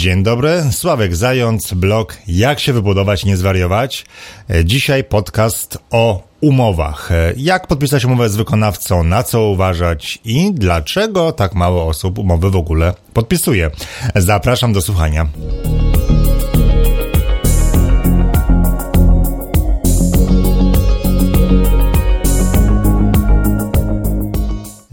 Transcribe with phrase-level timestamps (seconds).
[0.00, 4.06] Dzień dobry, Sławek Zając, blog Jak się wybudować, nie zwariować.
[4.64, 7.10] Dzisiaj podcast o umowach.
[7.36, 12.56] Jak podpisać umowę z wykonawcą, na co uważać i dlaczego tak mało osób umowy w
[12.56, 13.70] ogóle podpisuje.
[14.14, 15.26] Zapraszam do słuchania.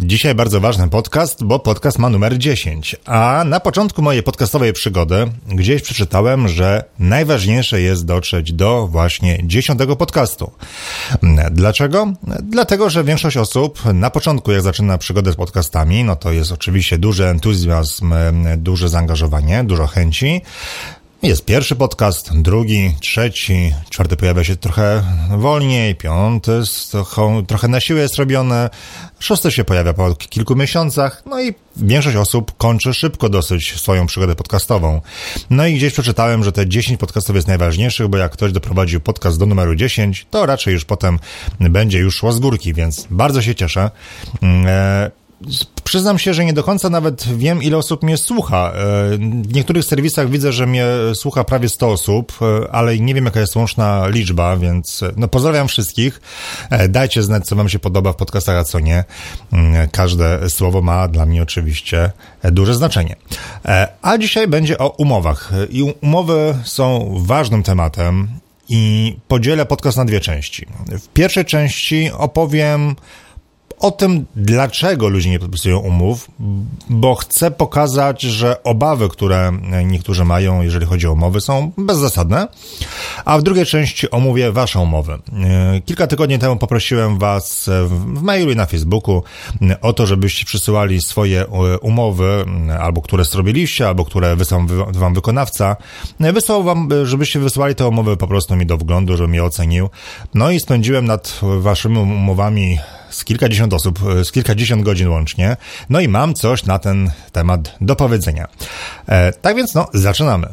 [0.08, 2.96] Dzisiaj bardzo ważny podcast, bo podcast ma numer 10.
[3.06, 9.80] A na początku mojej podcastowej przygody gdzieś przeczytałem, że najważniejsze jest dotrzeć do właśnie 10
[10.00, 10.52] podcastu.
[11.52, 12.14] Dlaczego?
[12.44, 16.98] Dlatego, że większość osób na początku, jak zaczyna przygodę z podcastami, no to jest oczywiście
[16.98, 18.14] duży entuzjazm,
[18.58, 20.42] duże zaangażowanie, dużo chęci.
[21.24, 25.04] Jest pierwszy podcast, drugi, trzeci, czwarty pojawia się trochę
[25.38, 28.70] wolniej, piąty trochę, trochę na siłę jest robione,
[29.20, 34.36] szósty się pojawia po kilku miesiącach, no i większość osób kończy szybko dosyć swoją przygodę
[34.36, 35.02] podcastową.
[35.50, 39.40] No i gdzieś przeczytałem, że te 10 podcastów jest najważniejszych, bo jak ktoś doprowadził podcast
[39.40, 41.20] do numeru 10, to raczej już potem
[41.60, 43.92] będzie już szło z górki, więc bardzo się cieszę.
[44.42, 45.12] Eee,
[45.84, 48.72] Przyznam się, że nie do końca nawet wiem, ile osób mnie słucha.
[48.72, 53.26] E, w niektórych serwisach widzę, że mnie słucha prawie 100 osób, e, ale nie wiem,
[53.26, 56.22] jaka jest łączna liczba, więc e, no pozdrawiam wszystkich.
[56.90, 59.04] Dajcie znać, co wam się podoba w podcastach, a co nie.
[59.54, 62.12] Mm, każde słowo ma dla mnie oczywiście
[62.44, 63.16] duże znaczenie.
[64.02, 65.52] A dzisiaj będzie o umowach.
[65.70, 68.28] I umowy są ważnym tematem
[68.70, 70.66] i podzielę podcast na dwie części.
[70.88, 72.96] W pierwszej części opowiem
[73.80, 76.32] o tym, dlaczego ludzie nie podpisują umów,
[76.90, 79.52] bo chcę pokazać, że obawy, które
[79.86, 82.48] niektórzy mają, jeżeli chodzi o umowy, są bezzasadne.
[83.26, 85.18] A w drugiej części omówię Waszą umowę.
[85.86, 89.24] Kilka tygodni temu poprosiłem Was w mailu i na Facebooku
[89.82, 91.46] o to, żebyście przysyłali swoje
[91.82, 92.46] umowy,
[92.80, 94.62] albo które zrobiliście, albo które wysłał
[94.94, 95.76] Wam wykonawca.
[96.20, 99.90] Wysłał Wam, żebyście wysłali te umowy po prostu mi do wglądu, żebym je ocenił.
[100.34, 102.80] No i spędziłem nad Waszymi umowami
[103.10, 105.58] z kilkadziesiąt osób, e, z kilkadziesiąt godzin łącznie.
[105.90, 108.48] No i mam coś na ten temat do powiedzenia.
[109.08, 110.48] E, tak więc, no, zaczynamy.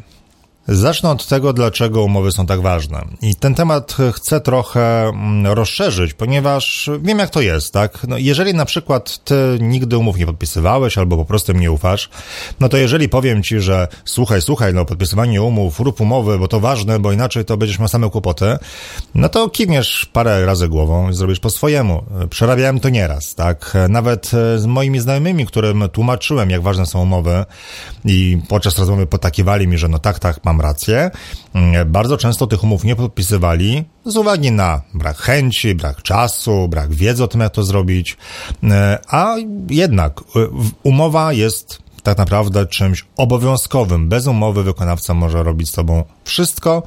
[0.68, 3.04] Zacznę od tego, dlaczego umowy są tak ważne.
[3.22, 8.06] I ten temat chcę trochę mm, rozszerzyć, ponieważ wiem, jak to jest, tak?
[8.08, 12.10] No, jeżeli na przykład ty nigdy umów nie podpisywałeś albo po prostu mnie ufasz,
[12.60, 16.60] no to jeżeli powiem ci, że słuchaj, słuchaj, no podpisywanie umów, rób umowy, bo to
[16.60, 18.56] ważne, bo inaczej to będziesz miał same kłopoty,
[19.14, 22.04] no to kiwniesz parę razy głową i zrobisz po swojemu.
[22.30, 23.74] Przerabiałem to nieraz, tak?
[23.88, 27.44] Nawet e, z moimi znajomymi, którym tłumaczyłem, jak ważne są umowy
[28.04, 31.10] i podczas rozmowy potakiwali mi, że no tak, tak, mam mam rację,
[31.54, 36.92] mm, bardzo często tych umów nie podpisywali z uwagi na brak chęci, brak czasu, brak
[36.92, 38.16] wiedzy o tym, jak to zrobić,
[38.62, 39.36] e, a
[39.70, 40.22] jednak e,
[40.82, 44.08] umowa jest tak naprawdę czymś obowiązkowym.
[44.08, 46.82] Bez umowy wykonawca może robić z tobą wszystko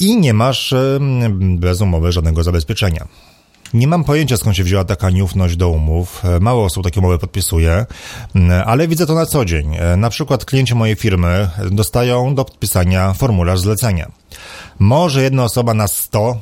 [0.00, 0.98] i nie masz e,
[1.40, 3.06] bez umowy żadnego zabezpieczenia.
[3.74, 6.24] Nie mam pojęcia, skąd się wzięła taka nieufność do umów.
[6.24, 7.86] E, mało osób takie umowy podpisuje,
[8.66, 9.76] ale widzę to na co dzień.
[9.76, 14.10] E, na przykład klienci mojej firmy dostają do podpisania formularz zlecenia.
[14.78, 16.40] Może jedna osoba na 100,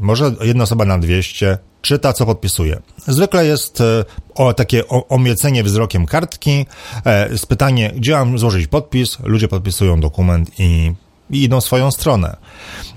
[0.00, 2.82] może jedna osoba na 200 czyta, co podpisuje.
[3.06, 4.04] Zwykle jest e,
[4.34, 6.66] o, takie omiecenie wzrokiem kartki,
[7.36, 10.92] z pytanie, gdzie mam złożyć podpis, ludzie podpisują dokument i
[11.34, 12.36] i idą swoją stronę.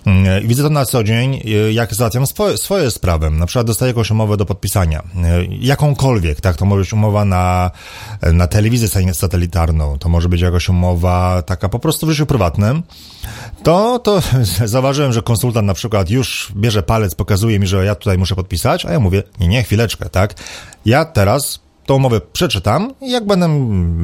[0.05, 3.29] Mm, widzę to na co dzień, y, jak załatwiam swoje, swoje sprawy.
[3.29, 4.99] Na przykład dostaję jakąś umowę do podpisania.
[4.99, 6.55] Y, jakąkolwiek, tak?
[6.55, 7.71] To może być umowa na,
[8.33, 12.83] na telewizję satelitarną, to może być jakaś umowa taka po prostu w życiu prywatnym.
[13.63, 14.21] To, to
[14.65, 18.85] zauważyłem, że konsultant na przykład już bierze palec, pokazuje mi, że ja tutaj muszę podpisać,
[18.85, 20.33] a ja mówię, nie, nie, chwileczkę, tak?
[20.85, 23.47] Ja teraz tą umowę przeczytam i jak będę,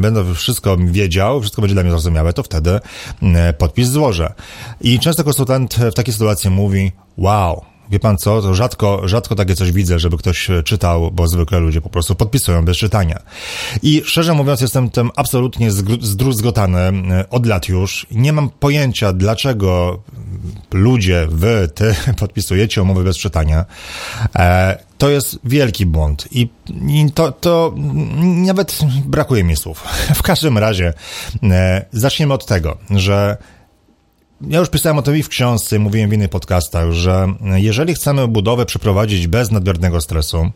[0.02, 2.80] będę wszystko wiedział, wszystko będzie dla mnie zrozumiałe, to wtedy
[3.22, 4.34] mm, podpis złożę.
[4.82, 9.56] I często konsultant w takiej sytuacji mówi, wow, Wie pan co, to rzadko, rzadko takie
[9.56, 13.20] coś widzę, żeby ktoś czytał, bo zwykle ludzie po prostu podpisują bez czytania.
[13.84, 18.08] I szczerze mówiąc, jestem tym absolutnie zdruzgotany e, od lat już.
[18.12, 20.00] Nie mam pojęcia, dlaczego
[20.72, 23.66] ludzie, wy, ty podpisujecie umowy bez czytania.
[24.36, 26.50] E, to jest wielki błąd i,
[26.88, 27.74] i to, to
[28.36, 29.84] nawet brakuje mi słów.
[30.16, 30.94] W każdym razie,
[31.44, 33.38] e, zaczniemy od tego, że
[34.48, 38.28] ja już pisałem o tym i w książce, mówiłem w innych podcastach, że jeżeli chcemy
[38.28, 40.52] budowę przeprowadzić bez nadmiernego stresu,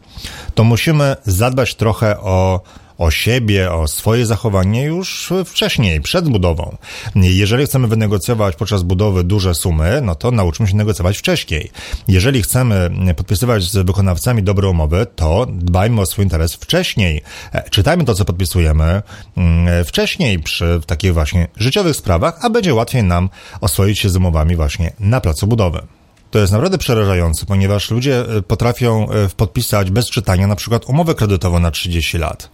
[0.55, 2.61] to musimy zadbać trochę o
[2.97, 6.77] o siebie, o swoje zachowanie już wcześniej, przed budową.
[7.15, 11.71] Jeżeli chcemy wynegocjować podczas budowy duże sumy, no to nauczmy się negocjować wcześniej.
[12.07, 17.21] Jeżeli chcemy podpisywać z wykonawcami dobre umowy, to dbajmy o swój interes wcześniej.
[17.53, 19.01] E, czytajmy to, co podpisujemy
[19.37, 23.29] mm, wcześniej przy takich właśnie życiowych sprawach, a będzie łatwiej nam
[23.61, 25.96] oswoić się z umowami właśnie na placu budowy.
[26.31, 31.15] To jest naprawdę przerażające, ponieważ ludzie e, potrafią e, podpisać bez czytania na przykład umowę
[31.15, 32.49] kredytową na 30 lat.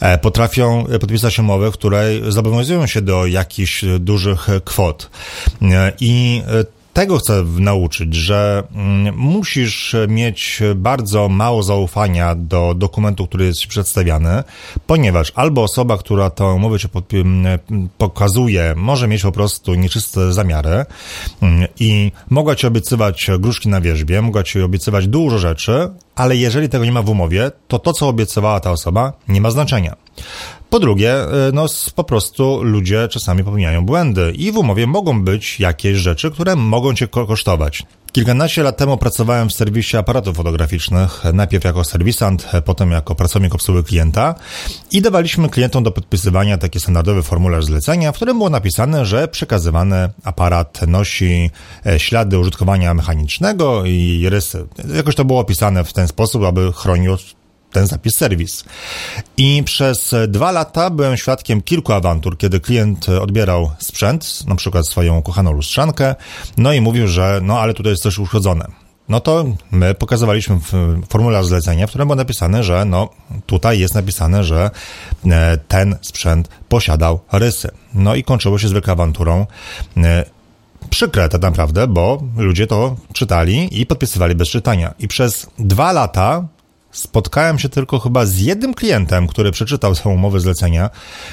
[0.00, 5.10] E, potrafią podpisać umowę, w której zobowiązują się do jakichś dużych kwot.
[6.00, 6.42] I
[6.92, 14.42] tego chcę nauczyć, że mm, musisz mieć bardzo mało zaufania do dokumentu, który jest przedstawiany,
[14.86, 17.58] ponieważ albo osoba, która tę umowę ci mm,
[17.98, 20.84] pokazuje, może mieć po prostu nieczyste zamiary
[21.42, 26.68] mm, i mogła ci obiecywać gruszki na wierzbie, mogła ci obiecywać dużo rzeczy, ale jeżeli
[26.68, 29.96] tego nie ma w umowie, to to, co obiecywała ta osoba, nie ma znaczenia.
[30.72, 31.14] Po drugie,
[31.48, 36.30] y, no po prostu ludzie czasami popełniają błędy i w umowie mogą być jakieś rzeczy,
[36.30, 37.82] które mogą cię kosztować.
[38.12, 43.84] Kilkanaście lat temu pracowałem w serwisie aparatów fotograficznych, najpierw jako serwisant, potem jako pracownik obsługi
[43.84, 44.34] klienta
[44.90, 50.10] i dawaliśmy klientom do podpisywania taki standardowy formularz zlecenia, w którym było napisane, że przekazywany
[50.24, 51.50] aparat nosi
[51.86, 54.66] e, ślady użytkowania mechanicznego i rysy.
[54.96, 57.16] Jakoś to było opisane w ten sposób, aby chronił
[57.72, 58.64] ten zapis serwis.
[59.36, 65.22] I przez dwa lata byłem świadkiem kilku awantur, kiedy klient odbierał sprzęt, na przykład swoją
[65.22, 66.14] kochaną lustrzankę,
[66.56, 68.82] no i mówił, że no ale tutaj jest coś uszkodzone.
[69.08, 70.58] No to my pokazywaliśmy
[71.08, 73.08] formularz zlecenia, w którym było napisane, że no
[73.46, 74.70] tutaj jest napisane, że
[75.26, 77.70] e, ten sprzęt posiadał rysy.
[77.94, 79.46] No i kończyło się zwykłą awanturą
[79.96, 80.24] e,
[80.90, 84.94] przykre tak naprawdę, bo ludzie to czytali i podpisywali bez czytania.
[84.98, 86.44] I przez dwa lata
[86.92, 90.90] spotkałem się tylko chyba z jednym klientem, który przeczytał swoją umowę zlecenia,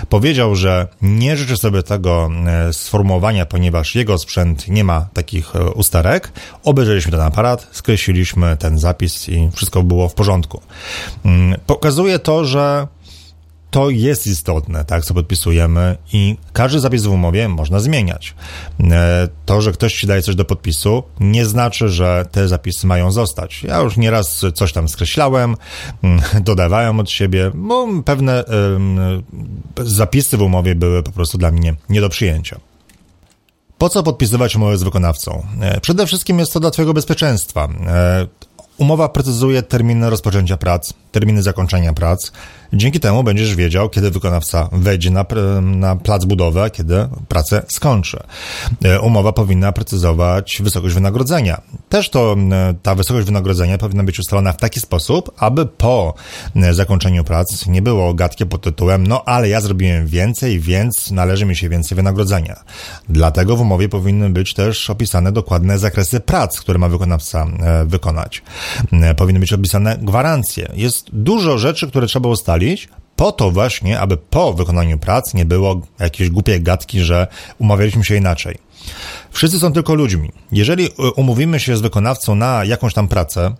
[0.09, 5.71] powiedział, że nie życzy sobie tego e, sformułowania, ponieważ jego sprzęt nie ma takich e,
[5.71, 6.31] usterek.
[6.63, 10.61] Obejrzeliśmy ten aparat, skreśliliśmy ten zapis i wszystko było w porządku.
[11.25, 12.87] Mm, pokazuje to, że
[13.71, 18.35] to jest istotne, tak, co podpisujemy i każdy zapis w umowie można zmieniać.
[18.91, 23.11] E, to, że ktoś ci daje coś do podpisu, nie znaczy, że te zapisy mają
[23.11, 23.63] zostać.
[23.63, 25.55] Ja już nieraz coś tam skreślałem,
[26.03, 28.43] mm, dodawałem od siebie, bo pewne
[29.83, 32.59] zapisy w umowie były po prostu dla mnie nie do przyjęcia.
[33.77, 35.47] Po co podpisywać umowę z wykonawcą?
[35.61, 37.67] E, przede wszystkim jest to dla Twojego bezpieczeństwa.
[37.87, 38.27] E,
[38.77, 42.31] umowa precyzuje terminy rozpoczęcia prac, terminy zakończenia prac,
[42.73, 45.25] Dzięki temu będziesz wiedział, kiedy wykonawca wejdzie na,
[45.61, 48.19] na plac budowy, a kiedy pracę skończy.
[48.83, 51.61] E, umowa powinna precyzować wysokość wynagrodzenia.
[51.89, 52.35] Też to
[52.83, 56.13] ta wysokość wynagrodzenia powinna być ustalona w taki sposób, aby po
[56.71, 61.55] zakończeniu prac nie było gadkie pod tytułem no ale ja zrobiłem więcej, więc należy mi
[61.55, 62.63] się więcej wynagrodzenia.
[63.09, 68.43] Dlatego w umowie powinny być też opisane dokładne zakresy prac, które ma wykonawca e, wykonać.
[69.17, 70.71] Powinny być opisane gwarancje.
[70.73, 72.58] Jest dużo rzeczy, które trzeba ustalić,
[73.15, 77.27] po to właśnie, aby po wykonaniu prac nie było jakiejś głupiej gadki, że
[77.59, 78.57] umawialiśmy się inaczej.
[79.31, 80.31] Wszyscy są tylko ludźmi.
[80.51, 83.55] Jeżeli e, umówimy się z wykonawcą na jakąś tam pracę,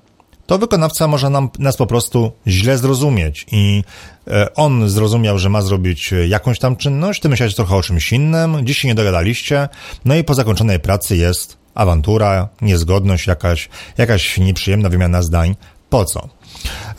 [0.46, 3.84] to wykonawca może nam, nas po prostu źle zrozumieć i
[4.28, 8.58] e, on zrozumiał, że ma zrobić jakąś tam czynność, ty myślałeś trochę o czymś innym,
[8.64, 9.70] dziś się nie dogadaliście,
[10.06, 15.56] no i po zakończonej pracy jest awantura, niezgodność, jakaś, jakaś nieprzyjemna wymiana zdań.
[15.90, 16.30] Po co?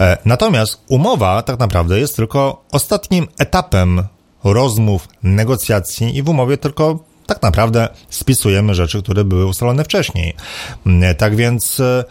[0.00, 4.02] E, natomiast umowa tak naprawdę jest tylko ostatnim etapem
[4.44, 10.34] rozmów, negocjacji i w umowie tylko tak naprawdę spisujemy rzeczy, które były ustalone wcześniej.
[11.02, 12.04] E, tak więc e,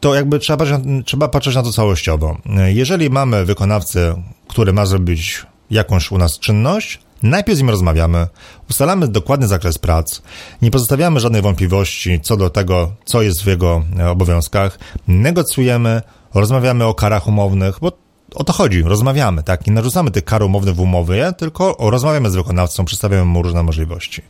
[0.00, 0.64] to jakby trzeba
[1.04, 2.36] trzeba patrzeć na to całościowo.
[2.66, 8.26] Jeżeli mamy wykonawcę, który ma zrobić jakąś u nas czynność, Najpierw z nim rozmawiamy,
[8.70, 10.22] ustalamy dokładny zakres prac,
[10.62, 14.78] nie pozostawiamy żadnej wątpliwości co do tego, co jest w jego obowiązkach,
[15.08, 16.02] negocjujemy,
[16.34, 17.92] rozmawiamy o karach umownych, bo
[18.34, 19.66] o to chodzi, rozmawiamy, tak?
[19.66, 24.22] Nie narzucamy tych kar umownych w umowie, tylko rozmawiamy z wykonawcą, przedstawiamy mu różne możliwości.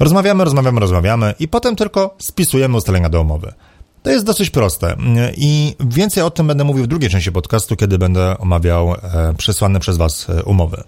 [0.00, 3.52] Rozmawiamy, rozmawiamy, rozmawiamy i potem tylko spisujemy ustalenia do umowy.
[4.02, 4.96] To jest dosyć proste
[5.36, 9.80] i więcej o tym będę mówił w drugiej części podcastu, kiedy będę omawiał e, przesłane
[9.80, 10.82] przez Was e, umowy.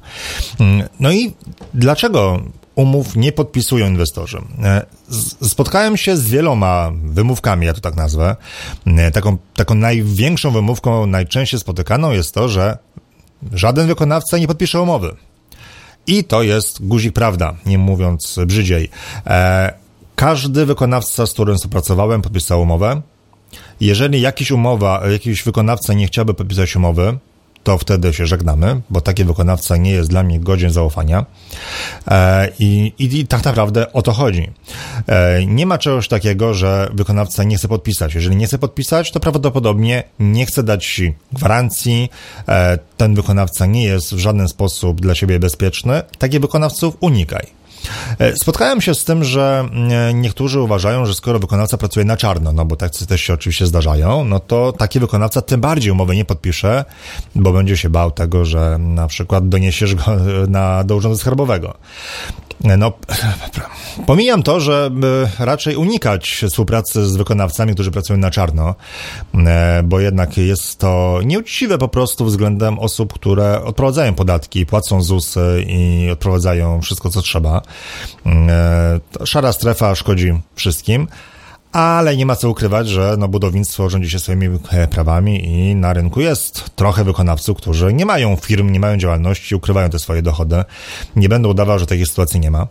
[0.60, 1.32] Mm, no i
[1.74, 2.40] dlaczego
[2.74, 4.38] umów nie podpisują inwestorzy.
[4.62, 4.86] E,
[5.42, 8.36] spotkałem się z wieloma wymówkami, ja to tak nazwę.
[8.86, 12.78] E, taką, taką największą wymówką, najczęściej spotykaną jest to, że
[13.52, 15.16] żaden wykonawca nie podpisze umowy.
[16.06, 18.88] I to jest guzik prawda, nie mówiąc brzydziej.
[19.26, 19.72] E,
[20.16, 23.02] każdy wykonawca, z którym współpracowałem, podpisał umowę.
[23.80, 27.18] Jeżeli jakiś umowa, jakiś wykonawca nie chciałby podpisać umowy,
[27.64, 31.26] to wtedy się żegnamy, bo taki wykonawca nie jest dla mnie godzien zaufania.
[32.08, 34.50] E, I, i, i tak naprawdę o to chodzi.
[35.06, 38.14] E, nie ma czegoś takiego, że wykonawca nie chce podpisać.
[38.14, 41.02] Jeżeli nie chce podpisać, to prawdopodobnie nie chce dać
[41.32, 42.10] gwarancji.
[42.48, 46.02] E, ten wykonawca nie jest w żaden sposób dla siebie bezpieczny.
[46.18, 47.61] Takich wykonawców unikaj.
[48.18, 52.52] E, spotkałem się z tym, że e, niektórzy uważają, że skoro wykonawca pracuje na czarno,
[52.52, 56.24] no bo tak też się oczywiście zdarzają, no to taki wykonawca tym bardziej umowy nie
[56.24, 56.84] podpisze,
[57.34, 60.04] bo będzie się bał tego, że na przykład doniesiesz go
[60.48, 61.74] na, do urzędu skarbowego.
[62.64, 62.92] No,
[64.06, 68.74] pomijam to, żeby raczej unikać współpracy z wykonawcami, którzy pracują na czarno,
[69.34, 75.34] e, bo jednak jest to nieuczciwe po prostu względem osób, które odprowadzają podatki, płacą ZUS
[75.66, 77.62] i odprowadzają wszystko, co trzeba.
[78.26, 81.08] E, szara strefa szkodzi wszystkim
[81.72, 85.92] ale nie ma co ukrywać, że no, budownictwo rządzi się swoimi e, prawami i na
[85.92, 90.64] rynku jest trochę wykonawców, którzy nie mają firm, nie mają działalności, ukrywają te swoje dochody.
[91.16, 92.66] Nie będę udawał, że takiej sytuacji nie ma.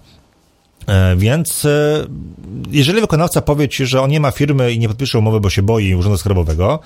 [0.88, 2.06] E, więc e,
[2.72, 5.62] jeżeli wykonawca powie ci, że on nie ma firmy i nie podpisze umowy, bo się
[5.62, 6.80] boi urzędu skarbowego,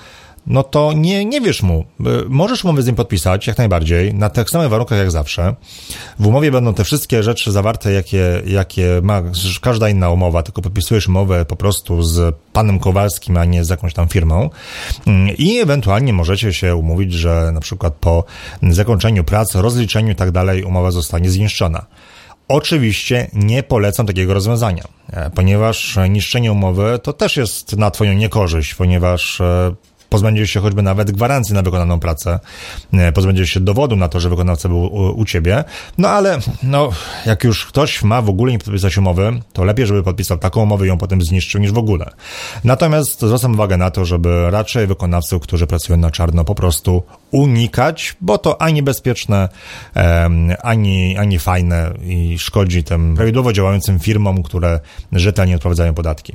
[0.47, 1.85] no to nie, nie wiesz mu.
[2.29, 5.55] Możesz umowę z nim podpisać, jak najbardziej, na tych samych warunkach jak zawsze.
[6.19, 9.21] W umowie będą te wszystkie rzeczy zawarte, jakie, jakie ma
[9.61, 13.93] każda inna umowa, tylko podpisujesz umowę po prostu z panem Kowalskim, a nie z jakąś
[13.93, 14.49] tam firmą.
[15.07, 18.23] Mm, I ewentualnie możecie się umówić, że na przykład po
[18.69, 21.85] zakończeniu pracy, rozliczeniu i tak dalej umowa zostanie zniszczona.
[22.47, 24.83] Oczywiście nie polecam takiego rozwiązania,
[25.13, 29.75] e, ponieważ niszczenie umowy to też jest na Twoją niekorzyść, ponieważ e,
[30.15, 32.39] pozbędziesz się choćby nawet gwarancji na wykonaną pracę,
[32.93, 35.63] e, pozbędziesz się dowodu na to, że wykonawca był u, u ciebie,
[35.97, 36.89] no ale no,
[37.25, 40.85] jak już ktoś ma w ogóle nie podpisać umowy, to lepiej, żeby podpisał taką umowę
[40.85, 42.05] i ją potem zniszczył niż w ogóle.
[42.63, 48.15] Natomiast zwracam uwagę na to, żeby raczej wykonawców, którzy pracują na czarno, po prostu unikać,
[48.21, 49.49] bo to ani bezpieczne,
[50.63, 54.79] ani, ani fajne i szkodzi tym prawidłowo działającym firmom, które
[55.11, 56.33] rzetelnie odprowadzają podatki.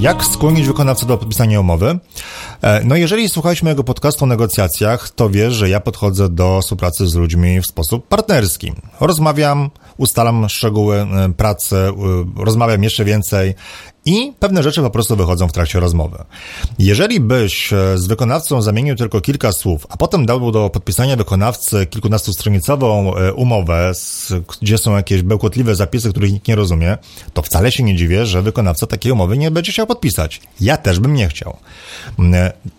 [0.00, 1.98] Jak skłonić wykonawcę do podpisania umowy?
[2.62, 7.06] E, no jeżeli słuchałeś mojego podcastu o negocjacjach, to wiesz, że ja podchodzę do współpracy
[7.06, 8.72] z ludźmi w sposób partnerski.
[9.00, 11.76] Rozmawiam, ustalam szczegóły e, pracy,
[12.36, 13.54] rozmawiam jeszcze więcej
[14.08, 16.18] i pewne rzeczy po prostu wychodzą w trakcie rozmowy.
[16.78, 21.86] Jeżeli byś e, z wykonawcą zamienił tylko kilka słów, a potem dał do podpisania wykonawcy
[21.86, 23.92] kilkunastostronicową e, umowę,
[24.60, 26.98] gdzie są jakieś bełkotliwe zapisy, których nikt nie rozumie,
[27.32, 30.40] to wcale się nie dziwię, że wykonawca takiej umowy nie będzie chciał podpisać.
[30.60, 31.56] Ja też bym nie chciał.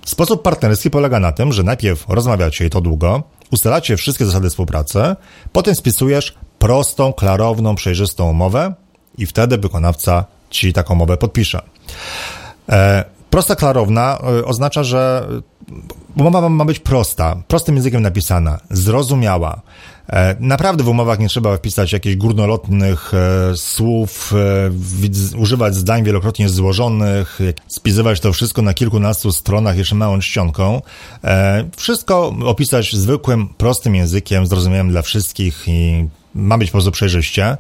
[0.06, 5.16] Sposób partnerski polega na tym, że najpierw rozmawiacie i to długo, ustalacie wszystkie zasady współpracy,
[5.52, 8.74] potem spisujesz prostą, klarowną, przejrzystą umowę
[9.18, 11.62] i wtedy wykonawca ci taką umowę podpisze.
[12.70, 15.28] E, prosta, klarowna e, oznacza, że
[16.16, 19.62] umowa ma być prosta, prostym językiem napisana, zrozumiała.
[20.10, 23.12] E, naprawdę w umowach nie trzeba wpisać jakichś górnolotnych
[23.56, 24.34] słów,
[25.38, 30.82] używać zdań wielokrotnie złożonych, spisywać to wszystko na kilkunastu stronach jeszcze małą czcionką.
[31.78, 37.58] Wszystko opisać zwykłym, prostym językiem, zrozumiałym dla wszystkich i ma być po prostu przejrzyście.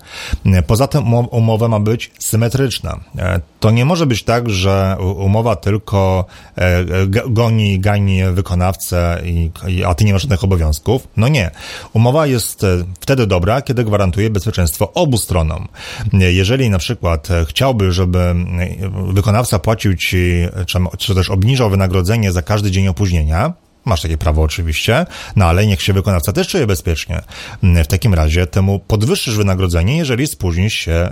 [0.67, 2.99] Poza tym umowa ma być symetryczna.
[3.17, 6.85] E, to nie może być tak, że umowa tylko e,
[7.27, 9.21] goni, gani wykonawcę,
[9.85, 11.07] a ty nie masz żadnych obowiązków.
[11.17, 11.51] No nie.
[11.93, 12.67] Umowa jest e,
[12.99, 15.67] wtedy dobra, kiedy gwarantuje bezpieczeństwo obu stronom.
[16.13, 18.35] Jeżeli na przykład chciałby, żeby
[19.07, 20.33] wykonawca płacił ci,
[20.97, 23.53] czy też obniżał wynagrodzenie za każdy dzień opóźnienia,
[23.89, 25.05] Masz takie prawo oczywiście,
[25.35, 27.21] no ale niech się wykonawca też czuje bezpiecznie.
[27.63, 31.11] W takim razie temu podwyższysz wynagrodzenie, jeżeli spóźnisz się e,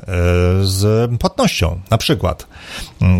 [0.61, 2.47] z płatnością, na przykład.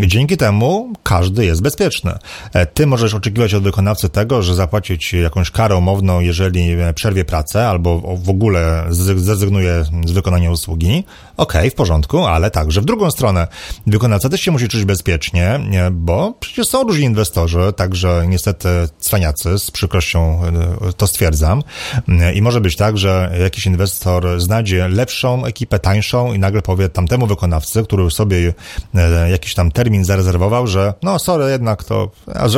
[0.06, 2.12] Dzięki temu każdy jest bezpieczny.
[2.52, 7.24] E, ty możesz oczekiwać od wykonawcy tego, że zapłaci ci jakąś karę umowną, jeżeli przerwie
[7.24, 11.04] pracę albo w ogóle zrezygnuje z wykonania usługi.
[11.36, 13.46] Okej, okay, w porządku, ale także w drugą stronę.
[13.86, 15.60] Wykonawca też się musi czuć bezpiecznie,
[15.92, 20.40] bo przecież są różni inwestorzy, także niestety cwaniacy, z przykrością
[20.88, 21.62] e, to stwierdzam.
[22.08, 26.88] E, I może być tak, że jakiś inwestor znajdzie lepszą ekipę, tańszą i nagle powie
[26.88, 28.54] tamtemu wykonawcy, który sobie
[28.94, 32.10] e, jakiś tam termin zarezerwował, że no sorry, jednak to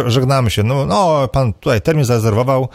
[0.07, 2.69] żegnamy się, no, no pan tutaj termin zarezerwował,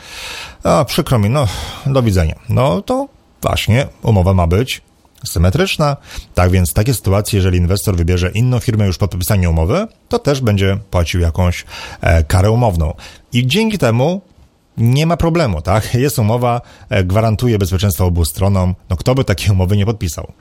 [0.64, 1.48] a przykro mi, no
[1.86, 2.36] do widzenia.
[2.50, 3.08] No to
[3.42, 4.82] właśnie umowa ma być
[5.30, 5.98] symetryczna.
[6.34, 10.20] Tak więc w takiej sytuacji, jeżeli inwestor wybierze inną firmę już po podpisaniu umowy, to
[10.20, 11.66] też będzie płacił jakąś
[12.02, 12.94] e, karę umowną.
[13.34, 14.22] I dzięki temu
[14.78, 15.94] nie ma problemu, tak?
[15.94, 18.76] Jest umowa, e, gwarantuje bezpieczeństwo obu stronom.
[18.90, 20.32] No kto by takiej umowy nie podpisał?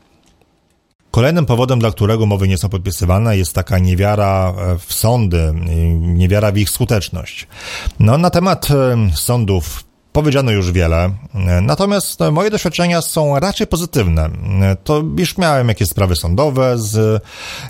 [1.10, 5.52] Kolejnym powodem, dla którego umowy nie są podpisywane, jest taka niewiara e, w sądy,
[6.00, 7.46] niewiara w ich skuteczność.
[8.00, 8.68] No, na temat
[9.14, 9.83] sądów
[10.14, 11.10] Powiedziano już wiele,
[11.62, 14.30] natomiast moje doświadczenia są raczej pozytywne.
[14.84, 17.22] To już miałem jakieś sprawy sądowe z,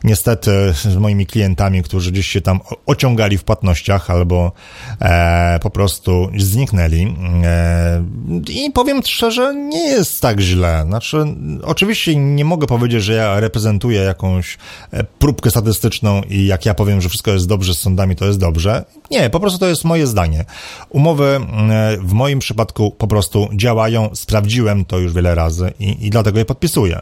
[0.04, 4.52] niestety, z moimi klientami, którzy gdzieś się tam ociągali w płatnościach albo
[5.00, 7.16] e, po prostu zniknęli.
[7.44, 8.04] E,
[8.48, 10.84] I powiem szczerze, nie jest tak źle.
[10.86, 11.24] Znaczy,
[11.62, 14.58] oczywiście nie mogę powiedzieć, że ja reprezentuję jakąś
[14.90, 18.38] e, próbkę statystyczną i jak ja powiem, że wszystko jest dobrze z sądami, to jest
[18.38, 18.84] dobrze.
[19.10, 20.44] Nie, po prostu to jest moje zdanie.
[20.88, 26.10] Umowy e, w moim przypadku po prostu działają, sprawdziłem to już wiele razy i, i
[26.10, 27.00] dlatego je podpisuję.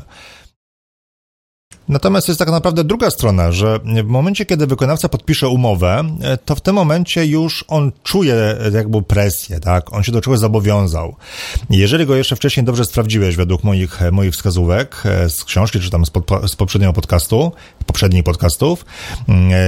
[1.93, 6.05] Natomiast jest tak naprawdę druga strona, że w momencie, kiedy wykonawca podpisze umowę,
[6.45, 9.93] to w tym momencie już on czuje jakby presję, tak?
[9.93, 11.17] On się do czegoś zobowiązał.
[11.71, 16.11] Jeżeli go jeszcze wcześniej dobrze sprawdziłeś według moich, moich wskazówek z książki, czy tam z,
[16.11, 17.53] pod, z poprzedniego podcastu,
[17.87, 18.85] poprzednich podcastów,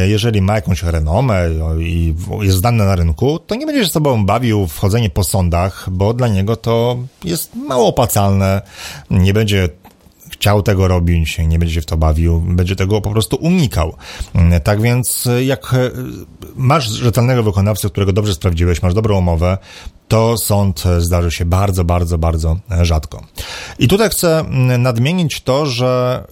[0.06, 1.50] jeżeli ma jakąś renomę
[1.80, 5.90] i jest zdany na rynku, to nie będzie się sobą bawił w chodzenie po sądach,
[5.90, 8.62] bo dla niego to jest mało opłacalne,
[9.10, 9.68] nie będzie
[10.34, 13.96] chciał tego robić, nie będzie się w to bawił, będzie tego po prostu unikał.
[14.64, 15.74] Tak więc jak
[16.56, 19.58] masz rzetelnego wykonawcę, którego dobrze sprawdziłeś, masz dobrą umowę,
[20.08, 23.22] to sąd zdarzy się bardzo, bardzo, bardzo rzadko.
[23.78, 24.44] I tutaj chcę
[24.78, 26.24] nadmienić to, że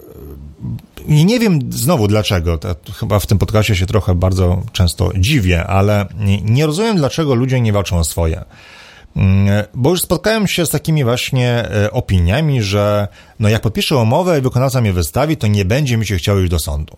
[1.07, 2.59] nie wiem znowu dlaczego,
[2.99, 6.05] chyba w tym podcastie się trochę bardzo często dziwię, ale
[6.43, 8.45] nie rozumiem dlaczego ludzie nie walczą o swoje.
[9.15, 13.07] Mm, bo już spotkałem się z takimi właśnie e, opiniami, że
[13.39, 16.51] no jak podpiszę umowę i wykonawca mnie wystawi, to nie będzie mi się chciało iść
[16.51, 16.97] do sądu.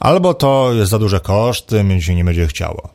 [0.00, 2.88] Albo to jest za duże koszty, mi się nie będzie chciało.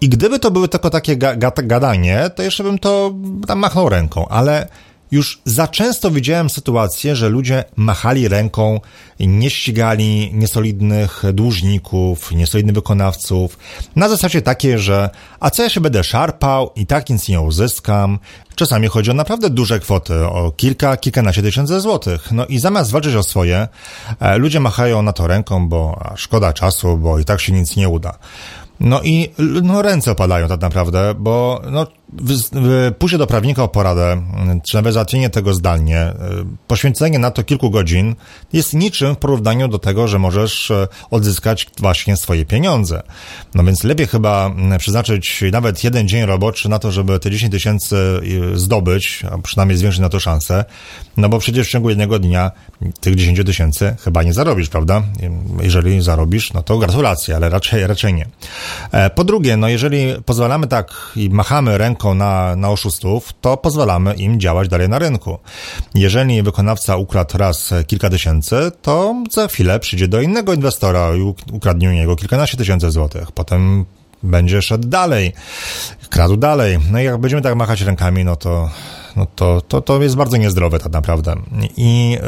[0.00, 3.14] I gdyby to były tylko takie ga gadanie, to jeszcze bym to
[3.46, 4.68] tam machnął ręką, ale
[5.10, 8.80] już za często widziałem sytuację, że ludzie machali ręką,
[9.20, 13.58] nie ścigali niesolidnych dłużników, niesolidnych wykonawców,
[13.96, 18.18] na zasadzie takiej, że a co ja się będę szarpał i tak nic nie uzyskam.
[18.54, 22.32] Czasami chodzi o naprawdę duże kwoty, o kilka, kilkanaście tysięcy złotych.
[22.32, 23.68] No i zamiast walczyć o swoje,
[24.20, 27.88] e, ludzie machają na to ręką, bo szkoda czasu, bo i tak się nic nie
[27.88, 28.18] uda.
[28.80, 29.30] No i
[29.62, 31.86] no, ręce opadają tak naprawdę, bo no,
[32.98, 34.22] pójście do prawnika o poradę,
[34.70, 36.12] czy nawet załatwienie tego zdalnie, y,
[36.66, 38.14] poświęcenie na to kilku godzin
[38.52, 43.02] jest niczym w porównaniu do tego, że możesz y, odzyskać właśnie swoje pieniądze.
[43.54, 47.96] No więc lepiej chyba przeznaczyć nawet jeden dzień roboczy na to, żeby te 10 tysięcy
[48.54, 50.64] zdobyć, a przynajmniej zwiększyć na to szansę,
[51.16, 52.50] no bo przecież w ciągu jednego dnia
[53.00, 55.02] tych 10 tysięcy chyba nie zarobisz, prawda?
[55.62, 58.26] Jeżeli zarobisz, no to gratulacje, ale raczej, raczej nie.
[58.92, 64.14] E, po drugie, no jeżeli pozwalamy tak i machamy ręką na, na oszustów, to pozwalamy
[64.14, 65.38] im działać dalej na rynku.
[65.94, 71.20] Jeżeli wykonawca ukradł raz kilka tysięcy, to za chwilę przyjdzie do innego inwestora i
[71.52, 73.32] ukradnie u niego kilkanaście tysięcy złotych.
[73.32, 73.84] Potem
[74.24, 75.32] będzie szedł dalej,
[76.10, 76.78] kradł dalej.
[76.90, 78.70] No i jak będziemy tak machać rękami, no to,
[79.16, 81.34] no to, to, to jest bardzo niezdrowe tak naprawdę.
[81.76, 82.18] I yy,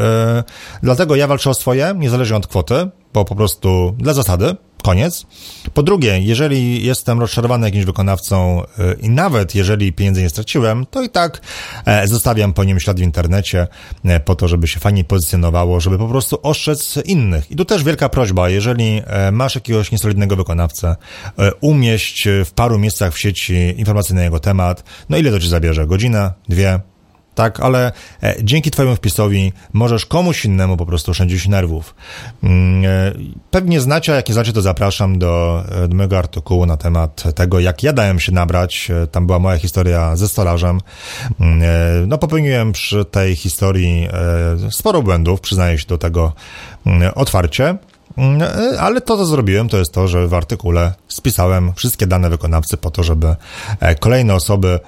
[0.82, 4.56] dlatego ja walczę o swoje, niezależnie od kwoty, bo po prostu dla zasady,
[4.86, 5.26] koniec.
[5.74, 11.02] Po drugie, jeżeli jestem rozczarowany jakimś wykonawcą y, i nawet jeżeli pieniędzy nie straciłem, to
[11.02, 11.40] i tak
[11.86, 13.66] e, zostawiam po nim ślad w internecie
[14.04, 17.50] e, po to, żeby się fajnie pozycjonowało, żeby po prostu ostrzec innych.
[17.50, 20.96] I tu też wielka prośba, jeżeli e, masz jakiegoś niesolidnego wykonawcę,
[21.60, 24.84] umieść w paru miejscach w sieci informacyjne jego temat.
[25.08, 25.86] No ile to ci zabierze?
[25.86, 26.32] Godzinę?
[26.48, 26.80] Dwie?
[27.36, 31.94] Tak, ale e, dzięki Twojemu wpisowi możesz komuś innemu po prostu oszczędzić nerwów.
[32.42, 33.12] Mm, e,
[33.50, 37.60] pewnie znacie, jak nie znacie, to zapraszam do, e, do mojego artykułu na temat tego,
[37.60, 38.88] jak ja dałem się nabrać.
[39.12, 40.80] Tam była moja historia ze stolarzem.
[41.40, 44.08] Mm, no, popełniłem przy tej historii
[44.70, 46.32] sporo błędów, przyznaję się do tego
[46.86, 47.76] mm, otwarcie.
[48.78, 52.90] Ale to, co zrobiłem, to jest to, że w artykule spisałem wszystkie dane wykonawcy po
[52.90, 53.36] to, żeby
[54.00, 54.80] kolejne osoby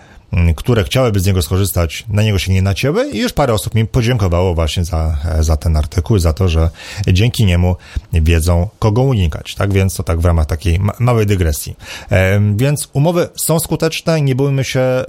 [0.56, 3.86] które chciałyby z niego skorzystać, na niego się nie nacięły i już parę osób mi
[3.86, 6.70] podziękowało właśnie za, za ten artykuł, za to, że
[7.06, 7.76] dzięki niemu
[8.12, 9.54] wiedzą, kogo unikać.
[9.54, 11.76] Tak więc to tak w ramach takiej ma małej dygresji.
[12.10, 15.04] E, więc umowy są skuteczne, nie bójmy się e,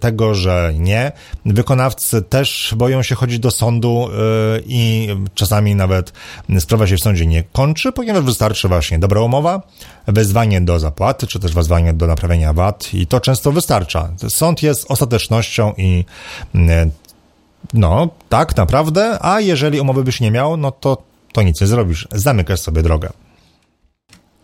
[0.00, 1.12] tego, że nie.
[1.46, 6.12] Wykonawcy też boją się chodzić do sądu e, i czasami nawet
[6.58, 9.62] sprawa się w sądzie nie kończy, ponieważ wystarczy właśnie dobra umowa,
[10.06, 14.08] wezwanie do zapłaty, czy też wezwanie do naprawienia VAT i to często wystarcza.
[14.28, 16.04] Sąd jest ostatecznością i
[16.54, 16.90] mm,
[17.74, 20.96] no, tak, naprawdę, a jeżeli umowy byś nie miał, no to,
[21.32, 22.08] to nic nie zrobisz.
[22.12, 23.10] Zamykasz sobie drogę.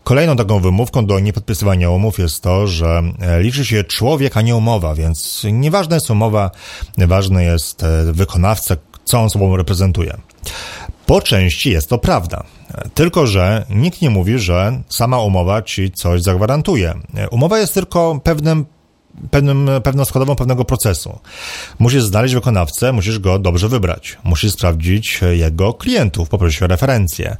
[0.03, 4.55] Kolejną taką wymówką do niepodpisywania umów jest to, że e, liczy się człowiek, a nie
[4.55, 6.51] umowa, więc nieważna jest umowa,
[6.97, 10.17] ważny jest e, wykonawca, co on sobą reprezentuje.
[11.05, 12.43] Po części jest to prawda.
[12.93, 16.93] Tylko, że nikt nie mówi, że sama umowa ci coś zagwarantuje.
[17.31, 18.65] Umowa jest tylko pewnym
[19.31, 21.19] pewnym, pewną składową pewnego procesu.
[21.79, 24.17] Musisz znaleźć wykonawcę, musisz go dobrze wybrać.
[24.23, 27.37] Musisz sprawdzić jego klientów, poprosić o referencje.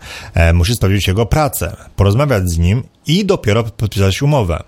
[0.54, 4.64] Musisz sprawdzić jego pracę, porozmawiać z nim i dopiero podpisać umowę.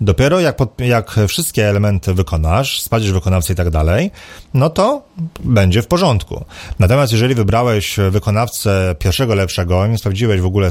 [0.00, 4.10] Dopiero jak, pod, jak wszystkie elementy wykonasz, sprawdzisz wykonawcę i tak dalej,
[4.54, 5.02] no to
[5.40, 6.44] będzie w porządku.
[6.78, 10.70] Natomiast jeżeli wybrałeś wykonawcę pierwszego lepszego, nie sprawdziłeś w ogóle,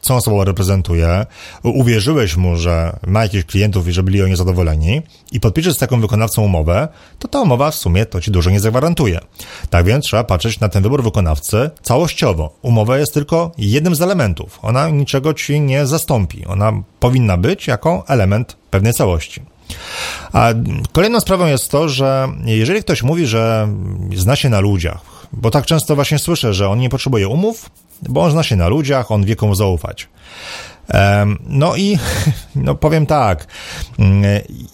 [0.00, 1.26] co on reprezentuje,
[1.62, 6.00] uwierzyłeś mu, że ma jakichś klientów i że byli oni zadowoleni i podpiszesz z taką
[6.00, 9.20] wykonawcą umowę, to ta umowa w sumie to ci dużo nie zagwarantuje.
[9.70, 12.54] Tak więc trzeba patrzeć na ten wybór wykonawcy całościowo.
[12.62, 14.58] Umowa jest tylko jednym z elementów.
[14.62, 16.46] Ona niczego ci nie zastąpi.
[16.46, 19.42] Ona powinna być jako element pewnej całości.
[20.32, 20.48] A
[20.92, 23.68] kolejną sprawą jest to, że jeżeli ktoś mówi, że
[24.16, 25.00] zna się na ludziach,
[25.32, 27.70] bo tak często właśnie słyszę, że on nie potrzebuje umów,
[28.08, 30.08] bo on zna się na ludziach, on wie komu zaufać.
[31.46, 31.98] No i
[32.56, 33.46] no powiem tak,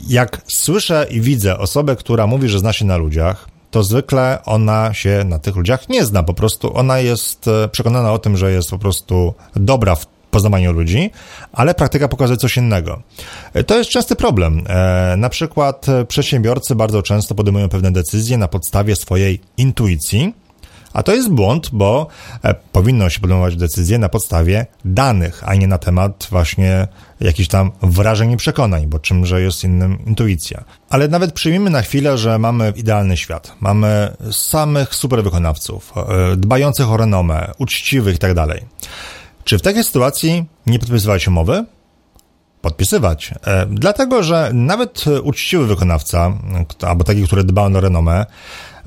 [0.09, 4.95] jak słyszę i widzę osobę, która mówi, że zna się na ludziach, to zwykle ona
[4.95, 6.23] się na tych ludziach nie zna.
[6.23, 10.73] Po prostu ona jest e, przekonana o tym, że jest po prostu dobra w poznawaniu
[10.73, 11.11] ludzi,
[11.53, 13.03] ale praktyka pokazuje coś innego.
[13.67, 14.65] To jest częsty problem.
[14.69, 20.35] E, na przykład przedsiębiorcy bardzo często podejmują pewne decyzje na podstawie swojej intuicji,
[20.95, 22.07] a to jest błąd, bo
[22.43, 26.89] e, powinno się podejmować decyzje na podstawie danych, a nie na temat właśnie
[27.21, 30.65] jakichś tam wrażeń i przekonań, bo czymże jest innym intuicja.
[30.91, 33.55] Ale nawet przyjmijmy na chwilę, że mamy idealny świat.
[33.61, 38.63] Mamy samych super wykonawców, e, dbających o renomę, uczciwych i tak dalej.
[39.45, 41.65] Czy w takiej sytuacji nie podpisywać umowy?
[42.61, 43.35] Podpisywać.
[43.47, 46.33] E, dlatego, że nawet uczciwy wykonawca,
[46.81, 48.27] albo taki, który dba o renomę,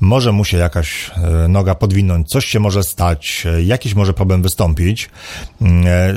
[0.00, 1.10] może mu się jakaś
[1.44, 5.10] e, noga podwinąć, coś się może stać, e, jakiś może problem wystąpić.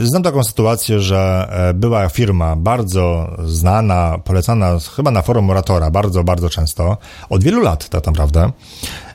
[0.03, 6.49] Znam taką sytuację, że była firma bardzo znana, polecana chyba na forum Oratora, bardzo, bardzo
[6.49, 6.97] często,
[7.29, 8.51] od wielu lat tak naprawdę.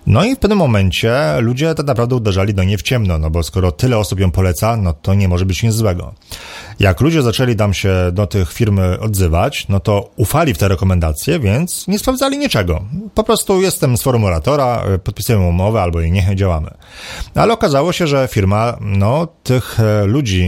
[0.06, 3.42] No i w pewnym momencie ludzie tak naprawdę uderzali do niej w ciemno, no bo
[3.42, 6.14] skoro tyle osób ją poleca, no to nie może być nic złego.
[6.80, 11.40] Jak ludzie zaczęli tam się do tych firmy odzywać, no to ufali w te rekomendacje,
[11.40, 12.84] więc nie sprawdzali niczego.
[13.14, 16.70] Po prostu jestem z formulatora, podpisujemy umowę albo jej nie, działamy.
[17.34, 20.46] Ale okazało się, że firma, no tych e, ludzi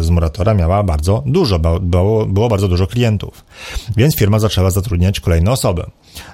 [0.00, 3.44] z Moratora miała bardzo dużo, było, było bardzo dużo klientów.
[3.96, 5.84] Więc firma zaczęła zatrudniać kolejne osoby.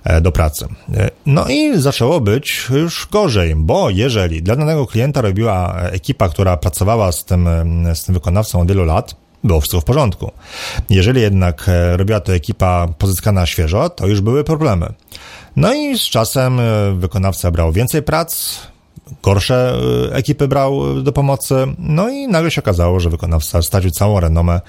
[0.05, 0.67] E, do pracy.
[0.95, 6.57] E, no i zaczęło być już gorzej, bo jeżeli dla danego klienta robiła ekipa, która
[6.57, 7.49] pracowała z tym,
[7.95, 10.31] z tym wykonawcą od wielu lat, było wszystko w porządku.
[10.91, 14.93] Jeżeli jednak e, robiła to ekipa pozyskana świeżo, to już były problemy.
[15.57, 16.61] No i z czasem
[16.95, 18.59] wykonawca brał więcej prac,
[19.23, 19.75] gorsze
[20.11, 24.61] y, ekipy brał do pomocy, no i nagle się okazało, że wykonawca stracił całą renomę,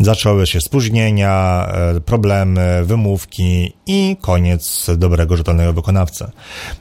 [0.00, 6.30] zaczęły się spóźnienia, y, problemy, wymówki i koniec dobrego, rzetelnego wykonawcy.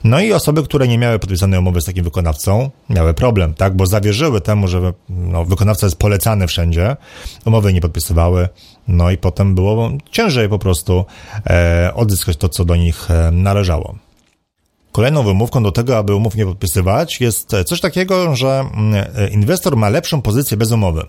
[0.04, 3.86] No i osoby, które nie miały podpisanej umowy z takim wykonawcą, miały problem, tak, bo
[3.86, 6.96] zawierzyły temu, że no, wykonawca jest polecany wszędzie,
[7.46, 8.50] umowy nie podpisywały,
[8.88, 11.06] no i potem było ciężej po prostu
[11.48, 13.96] e, odzyskać to, co do nich e, należało.
[14.96, 19.90] Kolejną wymówką do tego, aby umów nie podpisywać, jest coś takiego, że mm, inwestor ma
[19.90, 21.06] lepszą pozycję bez umowy.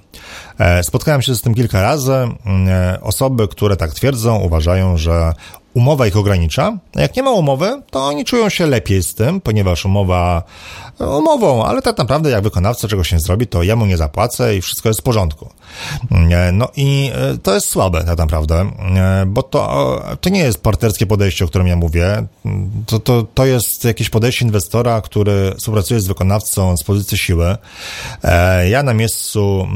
[0.59, 2.13] E, spotkałem się z tym kilka razy.
[2.13, 2.37] Mm,
[2.69, 5.33] e, osoby, które tak twierdzą, uważają, że
[5.75, 6.79] umowa ich ogranicza.
[6.95, 10.43] A jak nie ma umowy, to oni czują się lepiej z tym, ponieważ umowa
[11.01, 14.61] umową, ale tak naprawdę jak wykonawca czegoś nie zrobi, to ja mu nie zapłacę i
[14.61, 15.49] wszystko jest w porządku.
[16.53, 21.07] No i e, to jest słabe tak naprawdę, e, bo to, to nie jest partnerskie
[21.07, 22.27] podejście, o którym ja mówię.
[22.87, 27.57] To, to, to jest jakieś podejście inwestora, który współpracuje z wykonawcą z pozycji siły.
[28.25, 29.69] E, ja na miejscu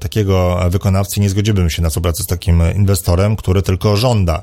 [0.00, 4.42] takiego wykonawcy nie zgodziłbym się na współpracę z takim inwestorem, który tylko żąda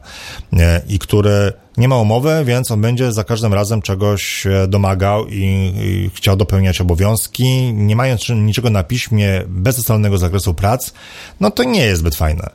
[0.88, 6.12] i który nie ma umowy, więc on będzie za każdym razem czegoś domagał i, i
[6.16, 10.94] chciał dopełniać obowiązki, nie mając niczego na piśmie, bez ustalionego zakresu prac,
[11.40, 12.50] no to nie jest zbyt fajne.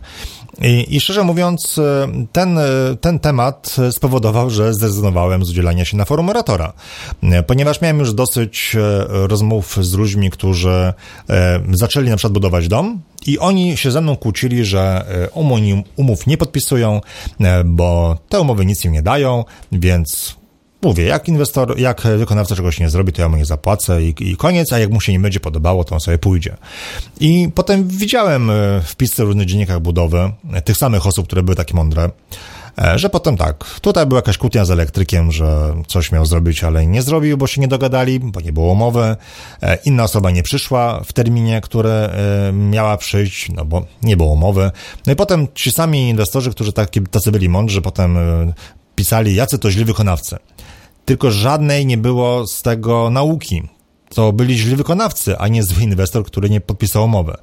[0.62, 1.80] I, I, szczerze mówiąc,
[2.32, 2.58] ten,
[3.00, 6.72] ten temat spowodował, że zrezygnowałem z udzielania się na forum oratora,
[7.46, 10.92] ponieważ miałem już dosyć e, rozmów z ludźmi, którzy
[11.30, 15.28] e, zaczęli na przykład budować dom i oni się ze mną kłócili, że e,
[15.96, 17.00] umów nie podpisują,
[17.64, 20.37] bo te umowy nic im nie dają, więc
[20.82, 24.36] mówię, jak inwestor, jak wykonawca czegoś nie zrobi, to ja mu nie zapłacę i, i,
[24.36, 26.56] koniec, a jak mu się nie będzie podobało, to on sobie pójdzie.
[27.20, 28.50] I potem widziałem
[28.84, 30.32] wpisy w różnych dziennikach budowy
[30.64, 32.10] tych samych osób, które były takie mądre,
[32.82, 36.86] E, że potem tak, tutaj była jakaś kłótnia z elektrykiem, że coś miał zrobić, ale
[36.86, 39.16] nie zrobił, bo się nie dogadali, bo nie było umowy.
[39.62, 44.32] E, inna osoba nie przyszła w terminie, który e, miała przyjść, no bo nie było
[44.32, 44.70] umowy.
[45.06, 48.18] No i potem ci sami inwestorzy, którzy taki, tacy byli mądrzy, potem
[48.94, 50.36] pisali, jacy to źli wykonawcy.
[51.08, 53.62] Tylko żadnej nie było z tego nauki
[54.14, 57.34] to byli źli wykonawcy, a nie zły inwestor, który nie podpisał umowy.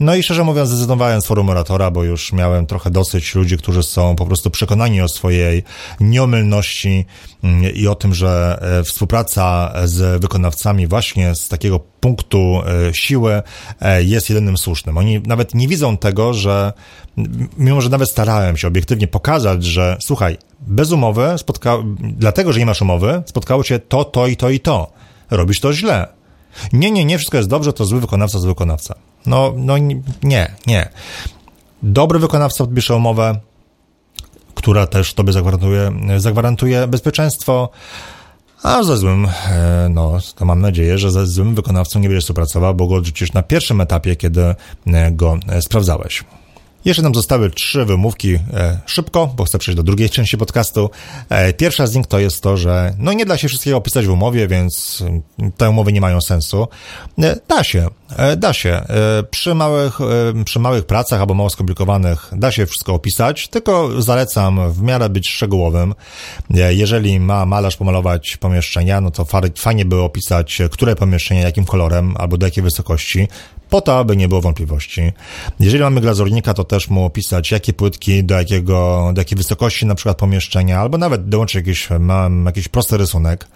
[0.00, 3.82] No i szczerze mówiąc, zdecydowałem z forum moratora, bo już miałem trochę dosyć ludzi, którzy
[3.82, 5.62] są po prostu przekonani o swojej
[6.00, 7.04] nieomylności
[7.44, 13.42] mm, i o tym, że e, współpraca z wykonawcami właśnie z takiego punktu e, siły
[13.80, 14.98] e, jest jedynym słusznym.
[14.98, 16.72] Oni nawet nie widzą tego, że
[17.58, 21.76] mimo, że nawet starałem się obiektywnie pokazać, że słuchaj, bez umowy, spotka...
[22.00, 24.95] dlatego, że nie masz umowy, spotkało cię to, to i to i to
[25.30, 26.08] robisz to źle.
[26.72, 28.94] Nie, nie, nie, wszystko jest dobrze, to zły wykonawca, zły wykonawca.
[29.26, 29.78] No, no
[30.22, 30.88] nie, nie.
[31.82, 33.40] Dobry wykonawca podpisze umowę,
[34.54, 37.70] która też tobie zagwarantuje, zagwarantuje bezpieczeństwo,
[38.62, 42.74] a ze złym, e, no, to mam nadzieję, że ze złym wykonawcą nie będziesz współpracował,
[42.74, 44.54] bo go odrzucisz na pierwszym etapie, kiedy
[44.86, 46.24] e, go e, sprawdzałeś.
[46.86, 50.90] Jeszcze nam zostały trzy wymówki e, szybko, bo chcę przejść do drugiej części podcastu.
[51.28, 54.10] E, pierwsza z nich to jest to, że no nie da się wszystkiego opisać w
[54.10, 56.68] umowie, więc mm, te umowy nie mają sensu.
[57.22, 57.88] E, da się,
[58.36, 58.68] da się.
[58.70, 64.02] E, przy małych, e, przy małych pracach albo mało skomplikowanych da się wszystko opisać, tylko
[64.02, 65.94] zalecam w miarę być szczegółowym.
[66.50, 72.36] Jeżeli ma malarz pomalować pomieszczenia, no to fajnie by opisać, które pomieszczenie, jakim kolorem albo
[72.36, 73.28] do jakiej wysokości,
[73.70, 75.12] po to, aby nie było wątpliwości.
[75.60, 79.94] Jeżeli mamy glazurnika, to też mu opisać, jakie płytki, do jakiego, do jakiej wysokości na
[79.94, 83.48] przykład pomieszczenia, albo nawet dołączyć jakiś, mam jakiś prosty rysunek.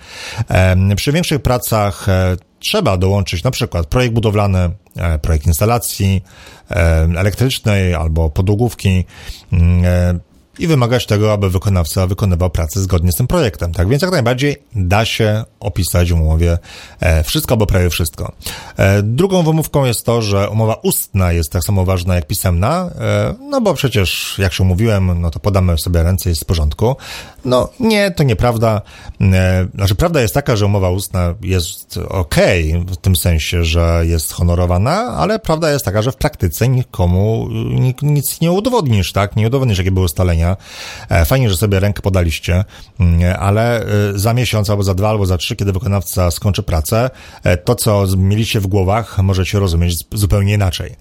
[0.96, 6.22] Przy większych pracach e, trzeba dołączyć na przykład projekt budowlany, e, projekt instalacji
[7.16, 9.04] elektrycznej albo podłogówki,
[9.52, 10.29] mm, e,
[10.60, 13.72] i wymagać tego, aby wykonawca wykonywał pracę zgodnie z tym projektem.
[13.72, 16.58] Tak więc jak najbardziej da się opisać w umowie
[17.00, 18.32] e, wszystko, albo prawie wszystko.
[18.76, 23.34] E, drugą wymówką jest to, że umowa ustna jest tak samo ważna jak pisemna, e,
[23.50, 26.96] no bo przecież, jak się mówiłem, no to podamy sobie ręce jest w porządku.
[27.44, 28.82] No nie, to nieprawda.
[29.74, 32.34] Znaczy, prawda jest taka, że umowa ustna jest ok,
[32.86, 37.48] w tym sensie, że jest honorowana, ale prawda jest taka, że w praktyce nikomu
[38.02, 39.36] nic nie udowodnisz, tak?
[39.36, 40.49] Nie udowodnisz, jakie były ustalenia
[41.08, 42.64] E, fajnie, że sobie rękę podaliście,
[43.00, 47.10] mm, ale e, za miesiąc, albo za dwa, albo za trzy, kiedy wykonawca skończy pracę,
[47.44, 50.96] e, to, co mieliście w głowach, możecie rozumieć zupełnie inaczej.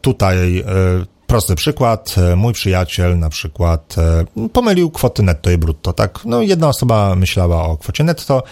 [0.00, 0.64] Tutaj
[1.26, 2.14] Prosty przykład.
[2.36, 3.96] Mój przyjaciel na przykład
[4.52, 6.20] pomylił kwoty netto i brutto, tak?
[6.24, 8.42] No, jedna osoba myślała o kwocie netto,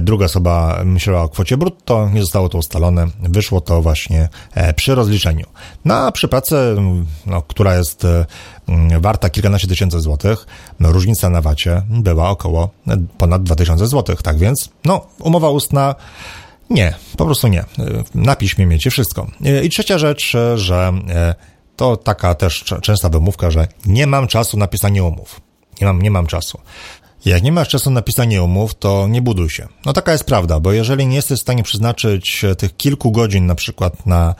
[0.00, 4.28] druga osoba myślała o kwocie brutto, nie zostało to ustalone, wyszło to właśnie
[4.76, 5.46] przy rozliczeniu.
[5.84, 6.56] No, a przy pracy,
[7.26, 8.06] no, która jest
[8.68, 10.46] Mm, warta kilkanaście tysięcy złotych,
[10.80, 12.70] no różnica na wacie była około
[13.18, 15.94] ponad 2000 złotych, tak więc, no, umowa ustna
[16.70, 17.64] nie, po prostu nie.
[18.14, 19.26] Na piśmie miecie wszystko.
[19.62, 21.34] I trzecia rzecz, że e,
[21.76, 25.40] to taka też częsta wymówka, że nie mam czasu na pisanie umów.
[25.80, 26.60] Nie mam, nie mam czasu.
[27.26, 29.68] Jak nie masz czasu na pisanie umów, to nie buduj się.
[29.86, 33.46] No taka jest prawda, bo jeżeli nie jesteś w stanie przeznaczyć e, tych kilku godzin
[33.46, 34.34] na przykład na,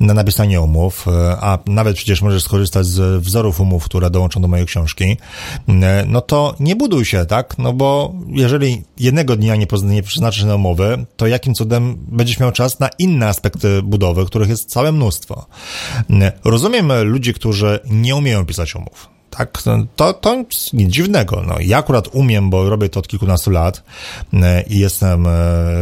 [0.00, 4.48] na napisanie umów, e, a nawet przecież możesz skorzystać z wzorów umów, które dołączą do
[4.48, 5.16] mojej książki,
[5.68, 7.58] e, no to nie buduj się, tak?
[7.58, 12.52] No bo jeżeli jednego dnia nie, nie przeznaczysz na umowy, to jakim cudem będziesz miał
[12.52, 15.46] czas na inne aspekty budowy, których jest całe mnóstwo.
[16.44, 19.62] Rozumiem ludzi, którzy nie umieją pisać umów tak,
[19.96, 20.36] to, to
[20.72, 21.42] nic dziwnego.
[21.46, 23.82] No, ja akurat umiem, bo robię to od kilkunastu lat
[24.32, 25.30] e, i jestem e,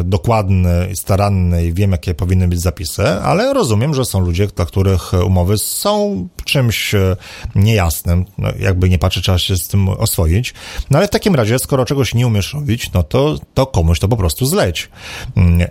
[0.05, 5.13] dokładny, staranny i wiem, jakie powinny być zapisy, ale rozumiem, że są ludzie, dla których
[5.13, 7.17] umowy są czymś e,
[7.55, 8.25] niejasnym.
[8.39, 10.55] No, jakby nie patrzę, trzeba się z tym oswoić.
[10.91, 14.09] No ale w takim razie, skoro czegoś nie umiesz robić, no to, to komuś to
[14.09, 14.89] po prostu zleć
[15.37, 15.69] mm,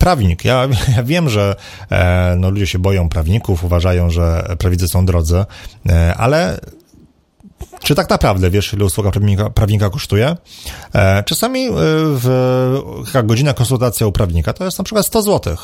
[0.00, 0.44] prawnik.
[0.44, 1.56] Ja, ja wiem, że
[1.90, 5.44] e, no, ludzie się boją prawników, uważają, że prawnicy są drodzy,
[5.88, 6.60] e, ale
[7.82, 10.36] czy tak naprawdę wiesz, ile usługa prawnika, prawnika kosztuje?
[10.94, 15.56] E, czasami e, w, godzina konsultacja u prawnika to jest na przykład 100 zł.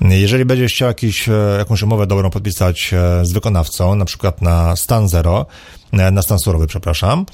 [0.00, 5.08] Jeżeli będziesz chciał jakiś, e, jakąś umowę dobrą podpisać z wykonawcą, na przykład na stan
[5.08, 5.46] zero,
[5.92, 7.26] na stan surowy, przepraszam,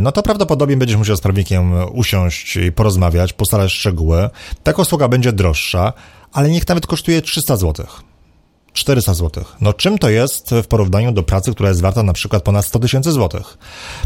[0.00, 4.30] no to prawdopodobnie będziesz musiał z prawnikiem usiąść i porozmawiać, postarać szczegóły.
[4.62, 5.92] Taka usługa będzie droższa,
[6.32, 8.09] ale niech nawet kosztuje 300 złotych.
[8.72, 9.44] 400 zł.
[9.60, 12.78] No czym to jest w porównaniu do pracy, która jest warta na przykład ponad 100
[12.78, 13.58] tysięcy złotych?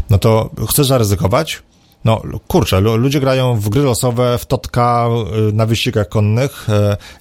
[0.09, 1.63] No to chcesz zaryzykować?
[2.05, 5.09] no kurczę, ludzie grają w gry losowe, w totka,
[5.53, 6.67] na wyścigach konnych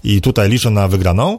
[0.05, 1.39] i tutaj liczą na wygraną,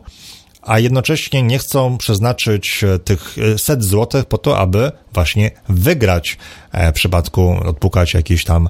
[0.66, 6.38] a jednocześnie nie chcą przeznaczyć e, tych e, set złotych po to, aby właśnie wygrać
[6.72, 8.70] e, w przypadku odpukać jakiś tam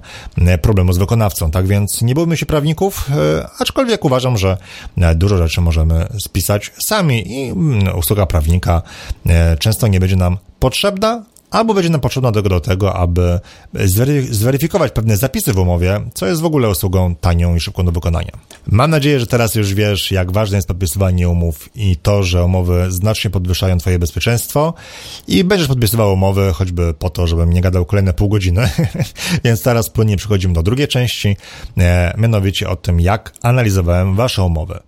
[0.62, 1.52] problemu z wykonawcą.
[1.52, 3.10] Tak więc nie bójmy się prawników,
[3.60, 4.58] aczkolwiek uważam, że
[5.16, 8.82] dużo rzeczy możemy spisać sami i mm, usługa prawnika
[9.60, 13.40] często nie będzie nam potrzebna, albo będzie nam potrzebna do, do tego, aby
[14.30, 18.32] zweryfikować pewne zapisy w umowie, co jest w ogóle usługą tanią i szybką do wykonania.
[18.68, 22.92] Mam nadzieję, że teraz już wiesz, jak ważne jest podpisywanie umów i to, że umowy
[22.92, 24.74] znacznie podwyższają Twoje bezpieczeństwo
[25.28, 28.70] i będziesz podpisywał umowy choćby po to, żebym nie gadał kolejne pół godziny.
[29.44, 31.38] Więc teraz płynnie przechodzimy do drugiej części,
[31.78, 34.80] e, mianowicie o tym, jak analizowałem Wasze umowy.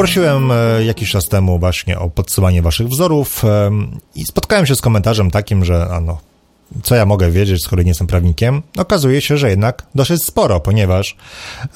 [0.00, 3.42] Poprosiłem e, jakiś czas temu właśnie o podsyłanie waszych wzorów
[4.14, 6.18] i spotkałem się z komentarzem takim, że ano,
[6.82, 8.62] co ja mogę wiedzieć, skoro nie jestem prawnikiem?
[8.78, 11.16] Okazuje się, że jednak dosyć sporo, ponieważ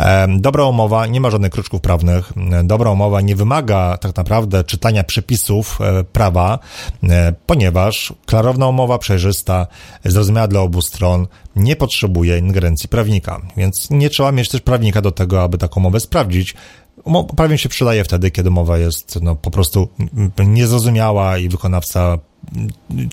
[0.00, 2.32] e, dobra umowa nie ma żadnych kruczków prawnych,
[2.64, 6.58] dobra umowa nie wymaga tak naprawdę czytania przepisów e, prawa,
[7.02, 9.66] e, ponieważ klarowna umowa, przejrzysta,
[10.04, 15.10] zrozumiała dla obu stron, nie potrzebuje ingerencji prawnika, więc nie trzeba mieć też prawnika do
[15.10, 16.54] tego, aby taką umowę sprawdzić,
[17.36, 19.88] Prawie się przydaje wtedy, kiedy mowa jest no, po prostu
[20.46, 22.18] niezrozumiała i wykonawca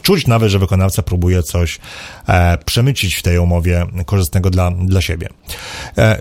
[0.02, 1.80] czuć nawet, że wykonawca próbuje coś
[2.28, 5.30] e, przemycić w tej umowie korzystnego dla, dla siebie.
[5.98, 6.20] E,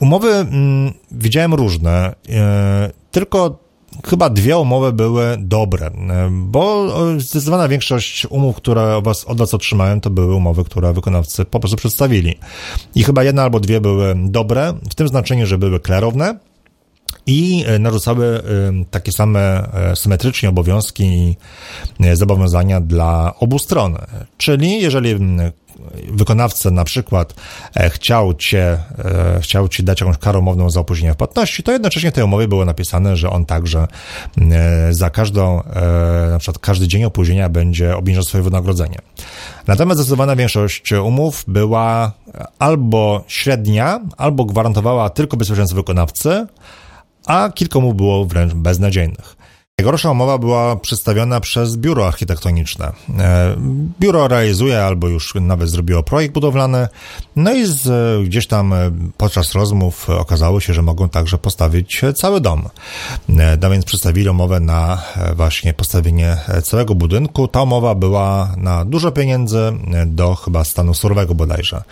[0.00, 3.58] umowy m, mm, widziałem różne, e, tylko
[4.06, 5.92] chyba dwie umowy były dobre, e,
[6.30, 11.44] bo zdecydowana większość umów, które od was, od was otrzymałem, to były umowy, które wykonawcy
[11.44, 12.38] po prostu przedstawili.
[12.94, 16.38] I chyba jedna albo dwie były dobre, w tym znaczeniu, że były klarowne,
[17.26, 18.40] i e, narzucały e,
[18.90, 21.36] takie same e, symetrycznie obowiązki i
[22.12, 23.96] zobowiązania dla obu stron.
[24.36, 25.16] Czyli jeżeli
[26.08, 27.34] wykonawca na przykład
[27.88, 28.78] chciał cię,
[29.40, 32.48] chciał ci dać jakąś karę umowną za opóźnienie w płatności, to jednocześnie w tej umowie
[32.48, 33.88] było napisane, że on także
[34.90, 35.62] za każdą,
[36.30, 38.98] na przykład każdy dzień opóźnienia będzie obniżał swoje wynagrodzenie.
[39.66, 42.12] Natomiast zdecydowana większość umów była
[42.58, 46.46] albo średnia, albo gwarantowała tylko bezpieczeństwo wykonawcy,
[47.26, 49.36] a kilkomu było wręcz beznadziejnych.
[49.78, 52.92] Najgorsza umowa była przedstawiona przez biuro architektoniczne.
[53.18, 53.56] E,
[54.00, 56.88] biuro realizuje albo już nawet zrobiło projekt budowlany,
[57.36, 57.82] no i z,
[58.26, 62.68] gdzieś tam e, podczas rozmów okazało się, że mogą także postawić cały dom.
[63.28, 65.02] E, no więc przedstawili umowę na
[65.36, 67.48] właśnie postawienie całego budynku.
[67.48, 69.72] Ta umowa była na dużo pieniędzy,
[70.06, 71.82] do chyba stanu surowego bodajże.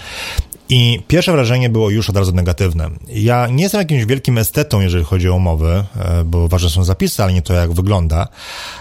[0.73, 2.91] I pierwsze wrażenie było już od razu negatywne.
[3.09, 7.23] Ja nie jestem jakimś wielkim estetą, jeżeli chodzi o umowy, e, bo ważne są zapisy,
[7.23, 8.29] ale nie to, jak wygląda.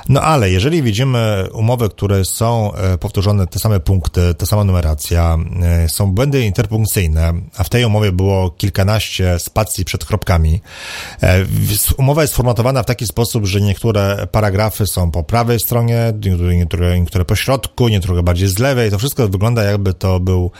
[0.09, 5.37] No ale jeżeli widzimy umowy, które są e, powtórzone te same punkty, ta sama numeracja,
[5.61, 10.61] e, są błędy interpunkcyjne, a w tej umowie było kilkanaście spacji przed kropkami.
[11.97, 16.13] Umowa jest formatowana w taki sposób, że niektóre paragrafy są po prawej stronie,
[16.55, 18.91] niektóre, niektóre po środku, niektóre bardziej z lewej.
[18.91, 20.51] To wszystko wygląda jakby to był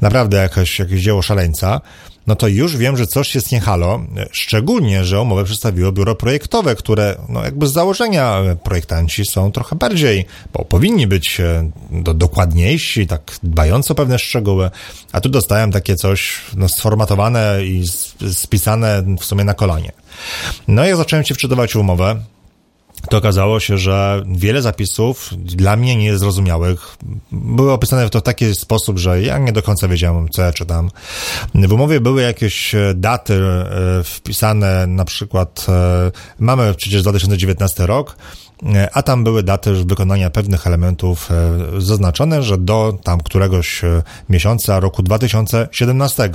[0.00, 1.80] naprawdę jakaś jakieś, jakieś dzieło szaleńca,
[2.26, 4.00] no to już wiem, że coś jest nie halo,
[4.32, 10.26] szczególnie, że umowę przedstawiło biuro projektowe, które no jakby z założenia projektanci są trochę bardziej,
[10.52, 14.70] bo powinni być e, do, dokładniejsi, tak dbający o pewne szczegóły,
[15.12, 17.82] a tu dostałem takie coś no, sformatowane i
[18.32, 19.92] spisane w sumie na kolanie.
[20.68, 22.22] No i jak zacząłem się wczytywać umowę,
[23.10, 26.96] to okazało się, że wiele zapisów dla mnie niezrozumiałych
[27.32, 30.52] były opisane w to w taki sposób, że ja nie do końca wiedziałem, co ja
[30.52, 30.90] czytam.
[31.54, 38.16] W umowie były jakieś e, daty e, wpisane, na przykład e, mamy przecież 2019 rok,
[38.92, 44.80] a tam były daty wykonania pewnych elementów e, zaznaczone, że do tam któregoś e, miesiąca
[44.80, 46.30] roku 2017.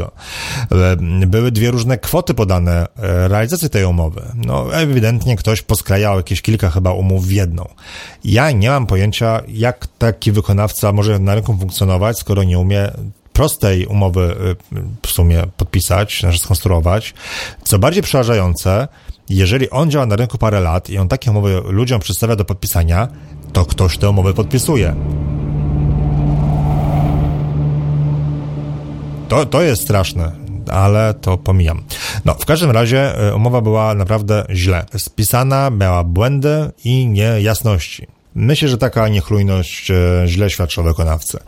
[1.27, 2.88] Były dwie różne kwoty podane
[3.28, 4.21] realizacji tej umowy.
[4.36, 7.69] No, ewidentnie ktoś posklejał jakieś kilka chyba umów w jedną.
[8.24, 12.91] Ja nie mam pojęcia, jak taki wykonawca może na rynku funkcjonować, skoro nie umie
[13.34, 14.36] prostej umowy
[15.05, 17.13] w sumie podpisać, znaczy skonstruować.
[17.63, 18.88] Co bardziej przerażające,
[19.36, 23.07] jeżeli on działa na rynku parę lat i on takie umowy ludziom przedstawia do podpisania,
[23.53, 24.95] to ktoś tę umowę podpisuje.
[29.29, 30.31] To, to jest straszne,
[30.71, 31.84] ale to pomijam.
[32.25, 38.07] No, w każdym razie e, umowa była naprawdę źle spisana, miała błędy i niejasności.
[38.36, 39.91] Myślę, że taka niechlujność
[40.25, 41.39] źle świadczy o wykonawcy.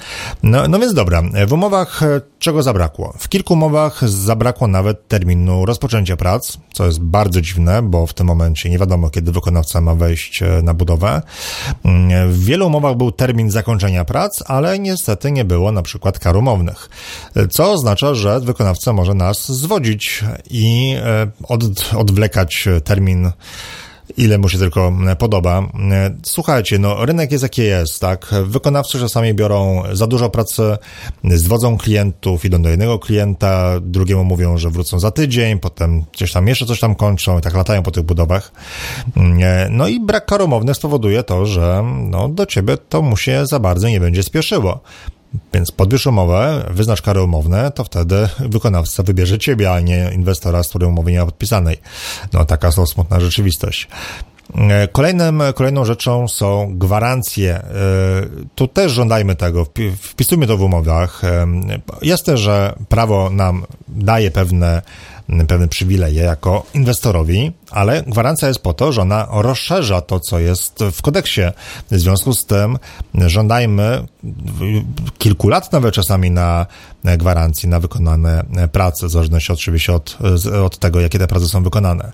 [0.43, 2.01] No, no więc dobra, w umowach
[2.39, 3.13] czego zabrakło?
[3.19, 8.27] W kilku umowach zabrakło nawet terminu rozpoczęcia prac, co jest bardzo dziwne, bo w tym
[8.27, 11.21] momencie nie wiadomo, kiedy wykonawca ma wejść na budowę.
[11.85, 16.37] Mm, w wielu umowach był termin zakończenia prac, ale niestety nie było na przykład kar
[16.37, 16.89] umownych,
[17.49, 20.95] co oznacza, że wykonawca może nas zwodzić i
[21.43, 21.63] od,
[21.95, 23.31] odwlekać termin
[24.17, 25.67] ile mu się tylko podoba.
[26.23, 28.35] Słuchajcie, no rynek jest jaki jest, tak?
[28.43, 30.77] Wykonawcy czasami biorą za dużo pracy,
[31.23, 36.47] zwodzą klientów, idą do jednego klienta, drugiemu mówią, że wrócą za tydzień, potem gdzieś tam
[36.47, 38.51] jeszcze coś tam kończą i tak latają po tych budowach.
[39.69, 43.89] No i brak karomowny spowoduje to, że no, do ciebie to mu się za bardzo
[43.89, 44.79] nie będzie spieszyło.
[45.53, 50.69] Więc podbierz umowę, wyznacz kary umowne, to wtedy wykonawca wybierze ciebie, a nie inwestora, z
[50.69, 51.77] którym umowy nie ma podpisanej.
[52.33, 53.87] No taka są smutna rzeczywistość.
[54.55, 57.55] E, kolejnym, kolejną rzeczą są gwarancje.
[57.55, 57.63] E,
[58.55, 59.65] tu też żądajmy tego,
[60.01, 61.23] wpisujmy to w umowach.
[61.23, 61.47] E,
[62.01, 64.81] Jasne, że prawo nam daje pewne
[65.47, 70.79] pewne przywileje jako inwestorowi, ale gwarancja jest po to, że ona rozszerza to, co jest
[70.91, 71.41] w kodeksie.
[71.91, 72.77] W związku z tym
[73.13, 74.07] żądajmy
[75.17, 76.65] kilku lat nawet czasami na
[77.17, 80.17] gwarancji, na wykonane prace, w zależności oczywiście od,
[80.65, 82.11] od tego, jakie te prace są wykonane.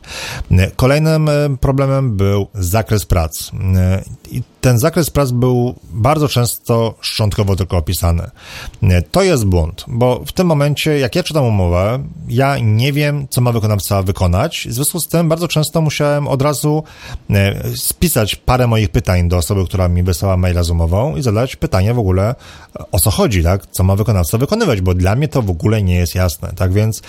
[0.76, 1.30] Kolejnym
[1.62, 3.52] problemem był zakres prac.
[4.32, 8.30] I ten zakres prac był bardzo często szczątkowo tylko opisany.
[9.12, 13.41] To jest błąd, bo w tym momencie, jak ja czytam umowę, ja nie wiem, co
[13.41, 14.68] ma wykonawca wykonać.
[14.70, 16.84] W związku z tym bardzo często musiałem od razu
[17.30, 21.56] e, spisać parę moich pytań do osoby, która mi wysłała maila z umową i zadać
[21.56, 22.36] pytanie w ogóle,
[22.92, 23.66] o co chodzi, tak?
[23.72, 26.54] Co ma wykonawca wykonywać, bo dla mnie to w ogóle nie jest jasne.
[26.56, 27.02] Tak więc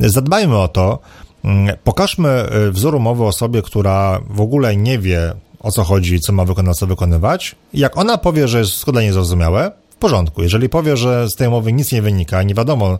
[0.00, 0.98] zadbajmy o to,
[1.44, 6.32] mm, Pokażmy e, wzór umowy osobie, która w ogóle nie wie, o co chodzi, co
[6.32, 7.56] ma wykonawca wykonywać.
[7.74, 10.42] Jak ona powie, że jest niej zrozumiałe, porządku.
[10.42, 12.98] Jeżeli powie, że z tej umowy nic nie wynika, nie wiadomo,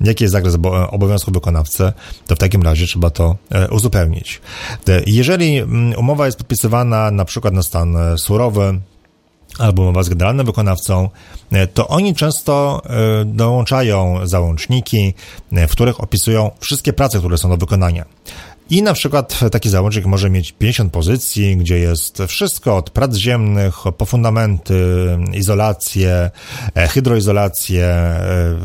[0.00, 0.54] jaki jest zakres
[0.90, 1.92] obowiązku wykonawcy,
[2.26, 4.40] to w takim razie trzeba to e, uzupełnić.
[4.88, 8.80] E, jeżeli mm, umowa jest podpisywana na przykład na stan e, surowy,
[9.58, 11.08] albo umowa z generalnym wykonawcą,
[11.74, 12.82] to oni często
[13.24, 15.14] dołączają załączniki,
[15.52, 18.04] w których opisują wszystkie prace, które są do wykonania.
[18.70, 23.74] I na przykład taki załącznik może mieć 50 pozycji, gdzie jest wszystko od prac ziemnych,
[23.98, 24.74] po fundamenty,
[25.34, 26.30] izolację,
[26.74, 28.56] e, hydroizolację, e,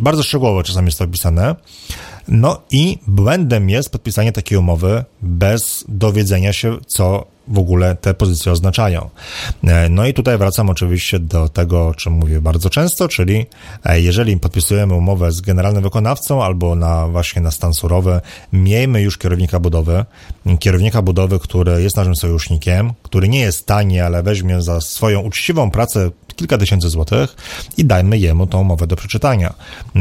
[0.00, 1.56] bardzo szczegółowo czasami jest to opisane.
[2.28, 8.52] No i błędem jest podpisanie takiej umowy bez dowiedzenia się, co w ogóle te pozycje
[8.52, 9.10] oznaczają.
[9.64, 13.46] E, no i tutaj wracam oczywiście do tego, o czym mówię bardzo często, czyli
[13.84, 18.20] e, jeżeli podpisujemy umowę z generalnym wykonawcą albo na właśnie na stan surowy,
[18.52, 20.04] miejmy już kierownika budowy,
[20.58, 25.70] kierownika budowy, który jest naszym sojusznikiem, który nie jest tani, ale weźmie za swoją uczciwą
[25.70, 27.36] pracę kilka tysięcy złotych
[27.76, 29.54] i dajmy jemu tą umowę do przeczytania.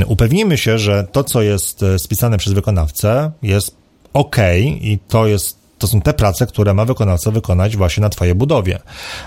[0.06, 3.76] Upewnijmy się, że to, co jest e, spisane przez wykonawcę, jest
[4.14, 4.38] ok
[4.82, 8.80] i to jest to są te prace, które ma wykonawca wykonać właśnie na Twojej budowie.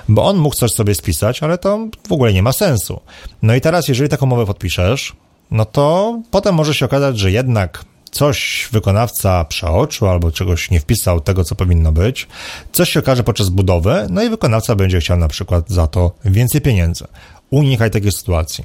[0.09, 3.01] Bo on mógł coś sobie spisać, ale to w ogóle nie ma sensu.
[3.43, 5.13] No i teraz, jeżeli taką umowę podpiszesz,
[5.51, 11.21] no to potem może się okazać, że jednak coś wykonawca przeoczył albo czegoś nie wpisał
[11.21, 12.29] tego, co powinno być,
[12.73, 16.61] coś się okaże podczas budowy, no i wykonawca będzie chciał na przykład za to więcej
[16.61, 17.05] pieniędzy.
[17.51, 18.65] Unikaj takiej sytuacji.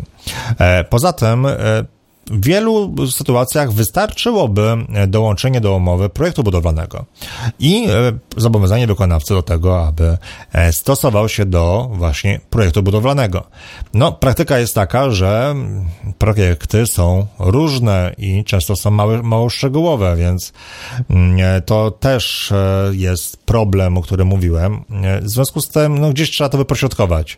[0.60, 1.56] E, poza tym, e,
[2.30, 4.78] w wielu sytuacjach wystarczyłoby
[5.08, 7.06] dołączenie do umowy projektu budowlanego
[7.60, 7.92] i e,
[8.38, 10.18] zobowiązanie wykonawcy do tego, aby
[10.54, 13.44] e, stosował się do właśnie projektu budowlanego.
[13.94, 15.56] No, praktyka jest taka, że
[16.18, 20.54] projekty są różne i często są małe, mało szczegółowe, więc
[21.10, 22.54] mm, e, to też
[22.92, 24.84] jest problem, o którym mówiłem.
[25.22, 27.38] W związku z tym, no, gdzieś trzeba to wypośrodkować.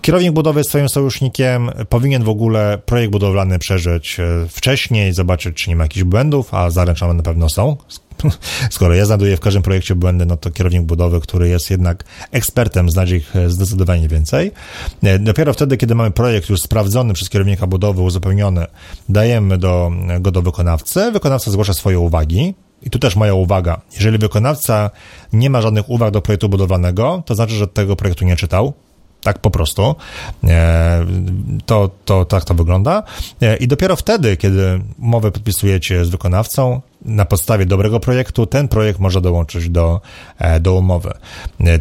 [0.00, 5.70] Kierownik budowy jest swoim sojusznikiem, powinien w ogóle projekt budowlany przeżyć e, wcześniej, zobaczyć, czy
[5.70, 7.76] nie ma jakichś błędów, a zaręczone na pewno są.
[8.70, 12.90] Skoro ja znajduję w każdym projekcie błędy, no to kierownik budowy, który jest jednak ekspertem,
[12.90, 14.52] znajdzie ich e, zdecydowanie więcej.
[15.02, 18.66] E, dopiero wtedy, kiedy mamy projekt już sprawdzony przez kierownika budowy, uzupełniony,
[19.08, 21.12] dajemy do, go do wykonawcy.
[21.12, 23.80] Wykonawca zgłasza swoje uwagi, i tu też moja uwaga.
[23.94, 24.90] Jeżeli wykonawca
[25.32, 28.72] nie ma żadnych uwag do projektu budowlanego, to znaczy, że tego projektu nie czytał,
[29.22, 29.94] tak po prostu.
[30.44, 31.06] E,
[31.66, 33.02] to, to tak to wygląda.
[33.42, 38.98] E, I dopiero wtedy, kiedy umowę podpisujecie z wykonawcą, na podstawie dobrego projektu, ten projekt
[38.98, 40.00] może dołączyć do,
[40.38, 41.12] e, do umowy.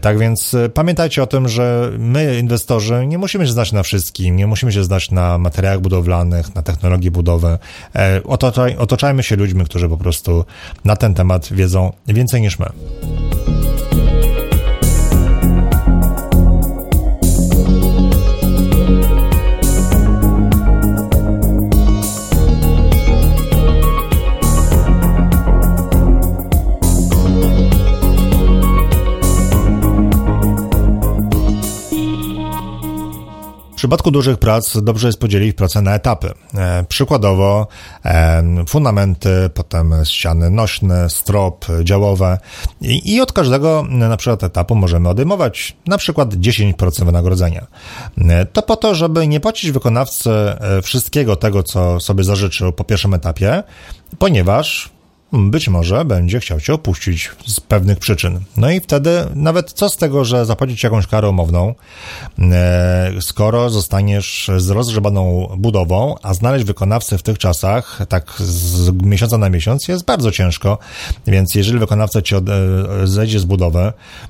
[0.01, 4.47] Tak więc pamiętajcie o tym, że my, inwestorzy, nie musimy się znać na wszystkim, nie
[4.47, 7.57] musimy się znać na materiałach budowlanych, na technologii budowy.
[8.23, 10.45] Otaczaj, otaczajmy się ludźmi, którzy po prostu
[10.85, 12.65] na ten temat wiedzą więcej niż my.
[33.81, 36.33] Przypadku dużych prac dobrze jest podzielić pracę na etapy.
[36.55, 37.67] E, przykładowo
[38.05, 42.37] e, fundamenty, potem ściany nośne, strop, działowe
[42.81, 47.67] I, i od każdego na przykład etapu możemy odejmować na przykład 10% wynagrodzenia.
[48.17, 52.83] E, to po to, żeby nie płacić wykonawcy e, wszystkiego tego, co sobie zażyczył po
[52.83, 53.63] pierwszym etapie,
[54.19, 54.89] ponieważ
[55.33, 58.39] być może będzie chciał cię opuścić z pewnych przyczyn.
[58.57, 61.75] No i wtedy nawet co z tego, że zapłacić jakąś karę umowną,
[62.39, 69.37] e, skoro zostaniesz z rozgrzebaną budową, a znaleźć wykonawcę w tych czasach, tak z miesiąca
[69.37, 70.77] na miesiąc, jest bardzo ciężko,
[71.27, 72.53] więc jeżeli wykonawca ci od, e,
[73.03, 73.79] zejdzie z budowy,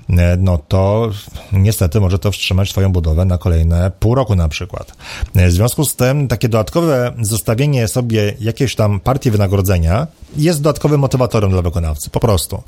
[0.09, 1.09] e, no to
[1.53, 4.95] niestety może to wstrzymać twoją budowę na kolejne pół roku na przykład.
[5.35, 10.99] W związku z tym takie dodatkowe zostawienie sobie jakiejś tam partii wynagrodzenia jest dodatkowe dodatkowym
[10.99, 12.63] motywatorem dla wykonawcy, po prostu.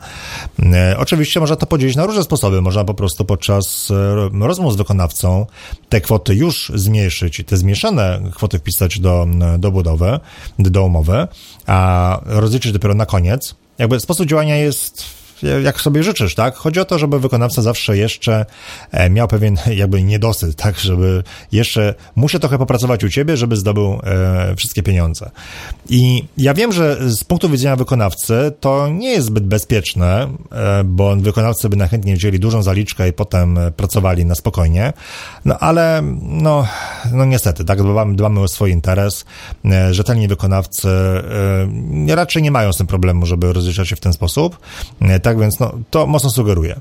[0.73, 2.61] E, oczywiście można to podzielić na różne sposoby.
[2.61, 5.45] Można po prostu podczas e, rozmów z wykonawcą
[5.89, 10.19] te kwoty już zmniejszyć i te zmieszane kwoty wpisać do, do budowy,
[10.59, 11.27] do umowy,
[11.67, 13.55] a rozliczyć dopiero na koniec.
[13.77, 15.03] Jakby sposób działania jest
[15.63, 16.55] jak sobie życzysz, tak?
[16.55, 18.45] Chodzi o to, żeby wykonawca zawsze jeszcze
[18.91, 20.79] e, miał pewien jakby niedosyt, tak?
[20.79, 25.31] Żeby jeszcze muszę trochę popracować u ciebie, żeby zdobył e, wszystkie pieniądze.
[25.89, 31.15] I ja wiem, że z punktu widzenia wykonawcy to nie jest zbyt bezpieczne, e, bo
[31.15, 34.93] wykonawcy by najchętniej wzięli dużą zaliczkę i potem pracowali na spokojnie,
[35.45, 36.67] no ale no,
[37.11, 37.83] no niestety, tak?
[37.83, 39.25] Dbamy, dbamy o swój interes.
[39.91, 40.89] Rzetelni wykonawcy
[42.07, 44.57] raczej nie mają z tym problemu, żeby rozliczać się w ten sposób.
[45.23, 46.79] Tak tak więc no, to mocno sugeruje.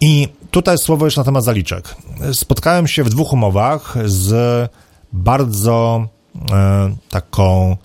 [0.00, 1.96] I tutaj słowo jeszcze na temat zaliczek.
[2.32, 4.70] Spotkałem się w dwóch umowach z
[5.12, 6.08] bardzo
[6.52, 7.76] e, taką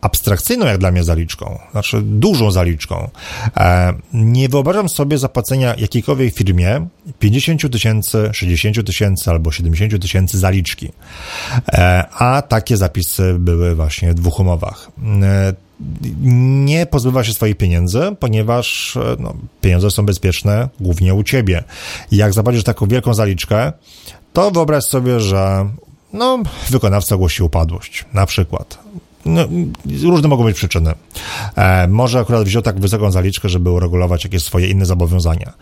[0.00, 3.10] abstrakcyjną jak dla mnie zaliczką, znaczy dużą zaliczką.
[3.56, 6.86] E, nie wyobrażam sobie zapłacenia jakiejkolwiek firmie
[7.18, 10.92] 50 tysięcy, 60 tysięcy albo 70 tysięcy zaliczki.
[11.68, 14.90] E, a takie zapisy były właśnie w dwóch umowach.
[15.22, 15.65] E,
[16.20, 21.64] nie pozbywa się swoich pieniędzy, ponieważ e, no, pieniądze są bezpieczne głównie u ciebie.
[22.12, 23.72] Jak zapłacisz taką wielką zaliczkę,
[24.32, 25.68] to wyobraź sobie, że
[26.12, 26.38] no,
[26.70, 28.78] wykonawca ogłosi upadłość, na przykład.
[29.24, 29.42] No,
[30.02, 30.94] różne mogą być przyczyny.
[31.56, 35.52] E, może akurat wziął tak wysoką zaliczkę, żeby uregulować jakieś swoje inne zobowiązania.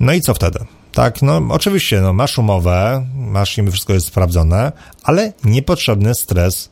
[0.00, 0.58] No i co wtedy?
[0.92, 6.69] Tak, no oczywiście, no, masz umowę, masz niby wszystko jest sprawdzone, ale niepotrzebny stres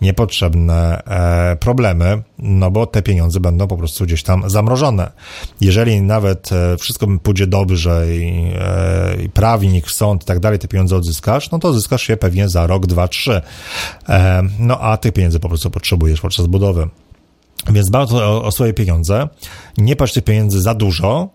[0.00, 5.10] niepotrzebne e, problemy, no bo te pieniądze będą po prostu gdzieś tam zamrożone.
[5.60, 10.68] Jeżeli nawet e, wszystko pójdzie dobrze i, e, i prawnik, sąd i tak dalej, te
[10.68, 13.40] pieniądze odzyskasz, no to odzyskasz je pewnie za rok, dwa, trzy.
[14.58, 16.88] No a tych pieniędzy po prostu potrzebujesz podczas budowy.
[17.70, 19.28] Więc bardzo o, o, swoje pieniądze.
[19.78, 21.28] Nie patrz tych pieniędzy za dużo,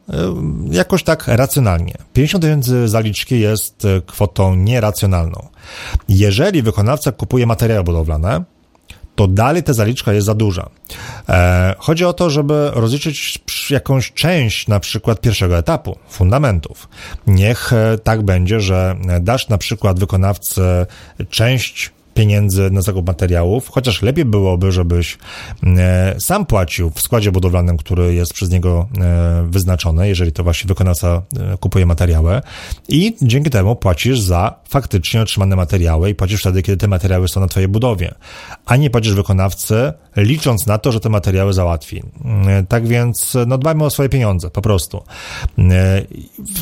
[0.72, 1.94] jakoś tak racjonalnie.
[2.14, 5.48] 50 tysięcy zaliczki jest kwotą nieracjonalną.
[6.10, 8.44] Jeżeli wykonawca kupuje materiały budowlane,
[9.16, 10.70] to dalej ta zaliczka jest za duża.
[11.30, 13.40] E, chodzi o to, żeby rozliczyć
[13.70, 16.90] jakąś część na przykład pierwszego etapu, fundamentów.
[17.28, 20.62] Niech e, tak będzie, że dasz na przykład wykonawcy
[21.30, 25.18] część pieniędzy na zakup materiałów, chociaż lepiej byłoby, żebyś
[25.64, 30.68] e, sam płacił w składzie budowlanym, który jest przez niego e, wyznaczony, jeżeli to właśnie
[30.68, 32.42] wykonawca e, kupuje materiały
[32.88, 37.40] i dzięki temu płacisz za faktycznie otrzymane materiały i płacisz wtedy, kiedy te materiały są
[37.40, 38.14] na twojej budowie,
[38.66, 42.04] a nie płacisz wykonawcy, licząc na to, że te materiały załatwi.
[42.70, 45.04] Tak więc no, dbajmy o swoje pieniądze, po prostu.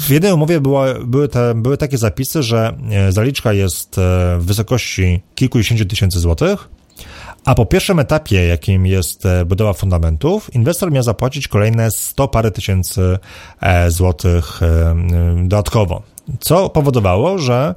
[0.08, 0.62] W jednej umowie
[1.06, 2.78] były, te, były takie zapisy, że
[3.10, 3.96] zaliczka jest
[4.40, 6.70] w wysokości kilkudziesięciu tysięcy złotych,
[7.46, 12.52] a po pierwszym etapie, jakim jest e, budowa fundamentów, inwestor miał zapłacić kolejne 100 parę
[12.52, 13.18] tysięcy
[13.62, 14.96] e, złotych e,
[15.44, 16.02] dodatkowo,
[16.40, 17.76] co powodowało, że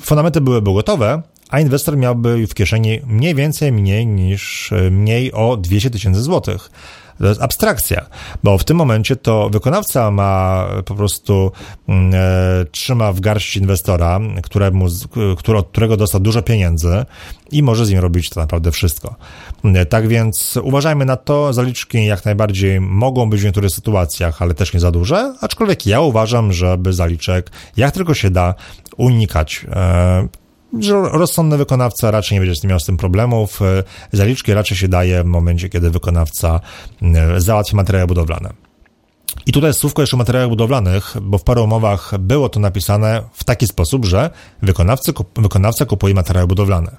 [0.00, 5.90] fundamenty byłyby gotowe, a inwestor miałby w kieszeni mniej więcej mniej niż mniej o 200
[5.90, 6.70] tysięcy złotych.
[7.18, 8.06] To jest abstrakcja,
[8.42, 11.52] bo w tym momencie to wykonawca ma po prostu
[11.88, 14.86] mm, e, trzyma w garści inwestora, któremu,
[15.38, 17.04] który, od którego dostał dużo pieniędzy
[17.50, 19.14] i może z nim robić to naprawdę wszystko.
[19.64, 24.54] E, tak więc uważajmy na to, zaliczki jak najbardziej mogą być w niektórych sytuacjach, ale
[24.54, 28.54] też nie za duże, aczkolwiek ja uważam, żeby zaliczek jak tylko się da
[28.96, 29.66] unikać.
[29.72, 30.28] E,
[31.12, 33.62] rozsądny wykonawca raczej nie będzie miał z tym problemów.
[33.62, 36.60] E, zaliczki raczej się daje w momencie, kiedy wykonawca
[37.02, 38.52] e, załatwi materiały budowlane.
[39.46, 43.44] I tutaj słówko jeszcze o materiałach budowlanych, bo w paru umowach było to napisane w
[43.44, 44.30] taki sposób, że
[44.62, 46.96] wykonawcy, wykonawca kupuje materiały budowlane.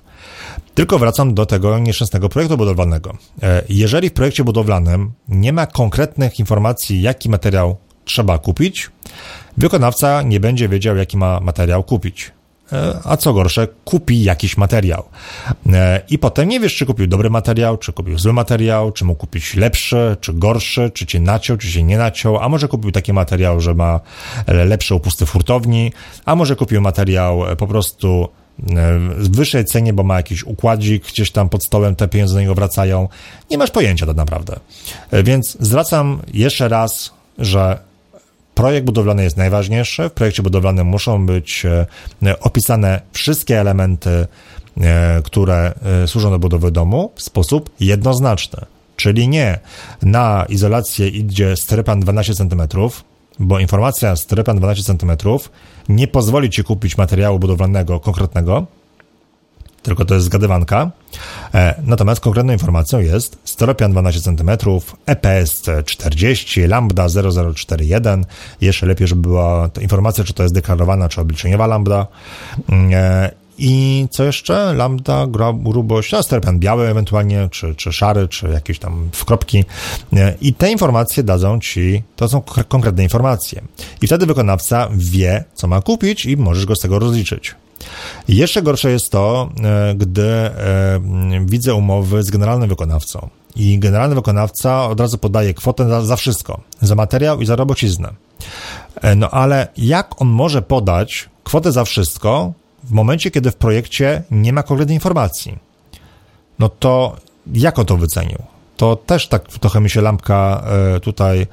[0.73, 3.17] Tylko wracam do tego nieszczęsnego projektu budowlanego.
[3.43, 8.89] E, jeżeli w projekcie budowlanym nie ma konkretnych informacji, jaki materiał trzeba kupić,
[9.57, 12.36] wykonawca nie będzie wiedział, jaki ma materiał kupić.
[12.71, 15.03] E, a co gorsze, kupi jakiś materiał.
[15.73, 19.19] E, I potem nie wiesz, czy kupił dobry materiał, czy kupił zły materiał, czy mógł
[19.19, 23.13] kupić lepszy, czy gorszy, czy cię naciął, czy się nie naciął, a może kupił taki
[23.13, 23.99] materiał, że ma
[24.47, 25.91] lepsze upusty w hurtowni,
[26.25, 28.27] a może kupił materiał po prostu
[29.17, 32.55] w wyższej cenie, bo ma jakiś układzik gdzieś tam pod stołem, te pieniądze do niego
[32.55, 33.07] wracają.
[33.51, 34.59] Nie masz pojęcia tak naprawdę.
[35.23, 37.79] Więc zwracam jeszcze raz, że
[38.57, 40.09] projekt budowlany jest najważniejszy.
[40.09, 44.27] W projekcie budowlanym muszą być e, opisane wszystkie elementy,
[44.81, 48.65] e, które e, służą do budowy domu w sposób jednoznaczny.
[48.95, 49.59] Czyli nie
[50.01, 52.61] na izolację idzie strypan 12 cm,
[53.39, 55.11] bo informacja strypan 12 cm
[55.89, 58.65] nie pozwoli ci kupić materiału budowlanego konkretnego,
[59.87, 60.91] tylko to jest zgadywanka.
[61.53, 64.49] E, natomiast konkretną informacją jest steropian 12 cm,
[65.05, 67.07] EPS 40, lambda
[67.55, 68.25] 0041.
[68.61, 72.07] Jeszcze lepiej, żeby była to informacja, czy to jest deklarowana, czy obliczeniowa lambda.
[72.91, 74.73] E, I co jeszcze?
[74.73, 79.65] Lambda, grubość, a steropian biały ewentualnie, czy, czy szary, czy jakieś tam wkropki.
[80.13, 83.61] E, I te informacje dadzą ci, to są konkretne informacje.
[84.01, 87.55] I wtedy wykonawca wie, co ma kupić i możesz go z tego rozliczyć.
[88.27, 90.99] Jeszcze gorsze jest to, e, gdy e,
[91.45, 96.61] widzę umowy z generalnym wykonawcą i generalny wykonawca od razu podaje kwotę za, za wszystko,
[96.81, 98.13] za materiał i za robociznę.
[99.01, 102.53] E, no ale jak on może podać kwotę za wszystko
[102.83, 105.57] w momencie, kiedy w projekcie nie ma konkretnej informacji?
[106.59, 107.15] No to
[107.53, 108.37] jak on to wycenił?
[108.77, 110.63] To też tak trochę mi się lampka
[111.01, 111.47] tutaj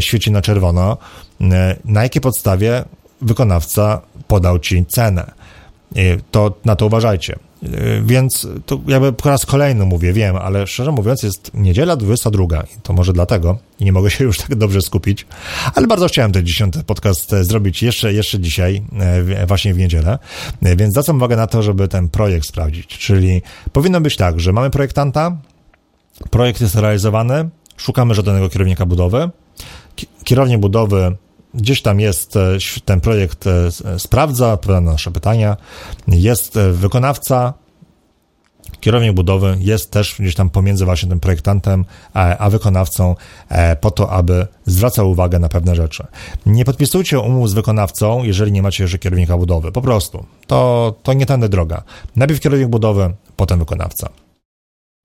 [0.00, 0.96] świeci na czerwono.
[1.84, 2.84] Na jakiej podstawie
[3.20, 5.32] wykonawca podał ci cenę?
[6.30, 7.38] To na to uważajcie.
[8.02, 12.80] Więc to jakby po raz kolejny mówię, wiem, ale szczerze mówiąc jest niedziela 22 i
[12.82, 15.26] to może dlatego i nie mogę się już tak dobrze skupić,
[15.74, 20.18] ale bardzo chciałem ten dziesiąty podcast zrobić jeszcze, jeszcze dzisiaj, e, właśnie w niedzielę,
[20.62, 24.52] e, więc zwracam uwagę na to, żeby ten projekt sprawdzić, czyli powinno być tak, że
[24.52, 25.36] mamy projektanta,
[26.30, 29.30] projekt jest realizowany, szukamy żadnego kierownika budowy,
[30.24, 31.16] kierownik budowy
[31.54, 35.56] Gdzieś tam jest e, ten projekt, e, sprawdza, odpowiada na nasze pytania.
[36.08, 37.54] Jest e, wykonawca,
[38.80, 41.84] kierownik budowy jest też gdzieś tam pomiędzy właśnie tym projektantem
[42.14, 43.14] a, wykonawcą
[43.80, 46.06] po to, aby zwracał uwagę na pewne rzeczy.
[46.46, 49.72] Nie podpisujcie umów z wykonawcą, jeżeli nie macie jeszcze kierownika budowy.
[49.72, 50.26] Po prostu.
[50.46, 51.82] To, to nie tędy droga.
[52.16, 54.08] Najpierw kierownik budowy, potem wykonawca.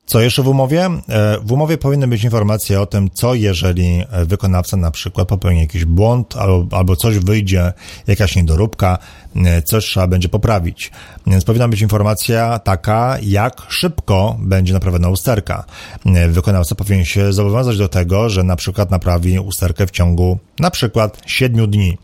[0.06, 0.86] Co jeszcze w umowie?
[0.86, 5.86] E, w umowie powinny być informacje o tym, co jeżeli wykonawca na przykład popełni jakiś
[5.86, 7.74] błąd albo, albo coś wyjdzie,
[8.08, 8.98] jakaś niedoróbka,
[9.36, 10.92] e, coś trzeba będzie poprawić.
[11.28, 15.66] Więc powinna być informacja taka, jak szybko będzie naprawiona usterka.
[16.06, 20.72] E, wykonawca powinien się zobowiązać do tego, że na przykład naprawi usterkę w ciągu na
[20.72, 21.98] przykład 7 dni.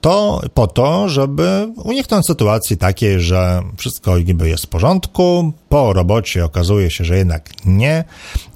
[0.00, 6.44] To po to, żeby uniknąć sytuacji takiej, że wszystko niby jest w porządku, po robocie
[6.44, 8.04] okazuje się, że jednak nie.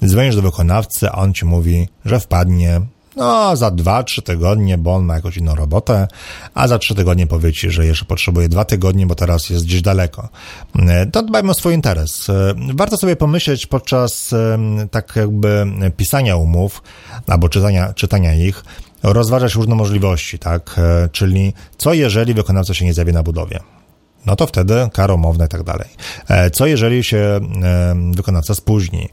[0.05, 2.81] Dzwonisz do wykonawcy, a on ci mówi, że wpadnie
[3.15, 6.07] no, za dwa, trzy tygodnie, bo on ma jakąś inną robotę,
[6.53, 9.81] a za trzy tygodnie powie ci, że jeszcze potrzebuje dwa tygodnie, bo teraz jest gdzieś
[9.81, 10.29] daleko.
[11.11, 12.27] To dbajmy o swój interes.
[12.73, 14.35] Warto sobie pomyśleć podczas
[14.91, 15.65] tak jakby
[15.97, 16.83] pisania umów
[17.27, 18.63] albo czytania, czytania ich,
[19.03, 20.75] rozważać różne możliwości, tak?
[20.77, 23.59] E, czyli co jeżeli wykonawca się nie zjawi na budowie?
[24.25, 25.87] No to wtedy kara umowna i tak dalej.
[26.29, 27.39] E, co jeżeli się e,
[28.15, 29.09] wykonawca spóźni?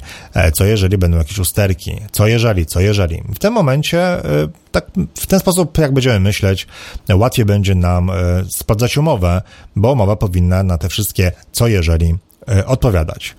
[0.54, 1.96] Co jeżeli będą jakieś usterki?
[2.12, 2.66] Co jeżeli?
[2.66, 3.22] Co jeżeli?
[3.34, 4.16] W tym momencie,
[4.72, 6.66] tak w ten sposób, jak będziemy myśleć,
[7.14, 8.10] łatwiej będzie nam
[8.50, 9.42] sprawdzać umowę,
[9.76, 12.14] bo umowa powinna na te wszystkie co jeżeli
[12.66, 13.34] odpowiadać.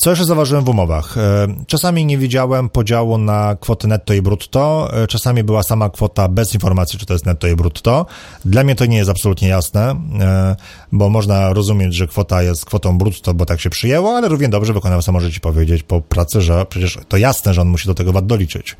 [0.00, 1.18] Co jeszcze zauważyłem w umowach?
[1.18, 6.28] E, czasami nie widziałem podziału na kwoty netto i brutto, e, czasami była sama kwota
[6.28, 8.06] bez informacji, czy to jest netto i brutto.
[8.44, 10.56] Dla mnie to nie jest absolutnie jasne, e,
[10.92, 14.72] bo można rozumieć, że kwota jest kwotą brutto, bo tak się przyjęło, ale równie dobrze
[14.72, 18.12] wykonawca może ci powiedzieć po pracy, że przecież to jasne, że on musi do tego
[18.12, 18.76] VAT doliczyć.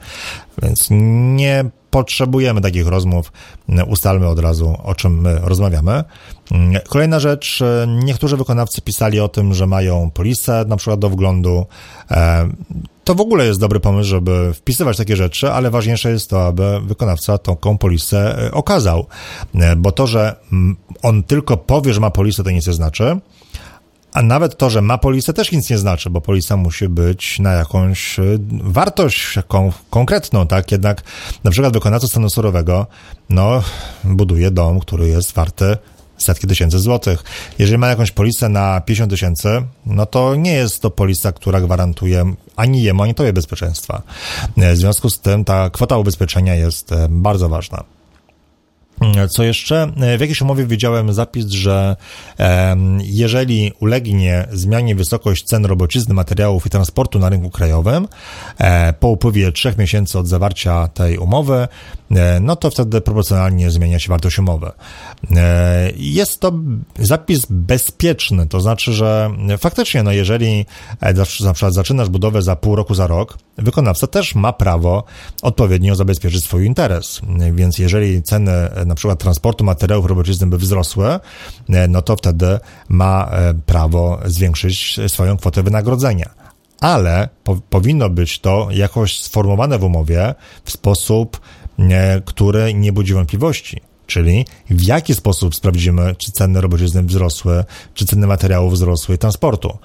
[0.62, 3.32] Więc nie potrzebujemy takich rozmów.
[3.86, 6.04] Ustalmy od razu, o czym my rozmawiamy.
[6.88, 11.66] Kolejna rzecz, niektórzy wykonawcy pisali o tym, że mają polisę na przykład do wglądu.
[12.10, 12.48] E,
[13.04, 16.80] to w ogóle jest dobry pomysł, żeby wpisywać takie rzeczy, ale ważniejsze jest to, aby
[16.80, 19.06] wykonawca taką polisę e, okazał.
[19.54, 20.36] E, bo to, że
[21.02, 23.20] on tylko powie, że ma polisę, to nic nie znaczy.
[24.12, 27.52] A nawet to, że ma polisę też nic nie znaczy, bo polisa musi być na
[27.52, 28.16] jakąś
[28.50, 30.72] wartość jaką, konkretną, tak?
[30.72, 31.02] Jednak
[31.44, 32.86] na przykład wykonawca stanu surowego,
[33.30, 33.62] no,
[34.04, 35.76] buduje dom, który jest warty
[36.18, 37.24] setki tysięcy złotych.
[37.58, 42.34] Jeżeli ma jakąś polisę na 50 tysięcy, no to nie jest to polisa, która gwarantuje
[42.56, 44.02] ani jemu, ani tobie bezpieczeństwa.
[44.56, 47.97] W związku z tym ta kwota ubezpieczenia jest e, bardzo ważna.
[49.30, 49.92] Co jeszcze?
[50.16, 51.96] W jakiejś umowie widziałem zapis, że
[53.02, 58.08] jeżeli ulegnie zmianie wysokość cen robocizny, materiałów i transportu na rynku krajowym
[58.58, 61.68] e, po upływie trzech miesięcy od zawarcia tej umowy,
[62.10, 64.70] e, no to wtedy proporcjonalnie zmienia się wartość umowy.
[65.36, 66.52] E, jest to
[66.98, 70.66] zapis bezpieczny, to znaczy, że faktycznie, no jeżeli
[71.44, 75.04] na przykład zaczynasz budowę za pół roku, za rok, wykonawca też ma prawo
[75.42, 77.20] odpowiednio zabezpieczyć swój interes.
[77.52, 78.52] Więc jeżeli ceny
[78.88, 81.20] na przykład transportu materiałów robocizny by wzrosły,
[81.88, 82.58] no to wtedy
[82.88, 83.30] ma
[83.66, 86.30] prawo zwiększyć swoją kwotę wynagrodzenia
[86.80, 90.34] ale po, powinno być to jakoś sformułowane w umowie
[90.64, 91.40] w sposób,
[92.24, 93.80] który nie budzi wątpliwości.
[94.06, 97.64] Czyli w jaki sposób sprawdzimy, czy ceny robocizny wzrosły,
[97.94, 99.78] czy ceny materiałów wzrosły transportu,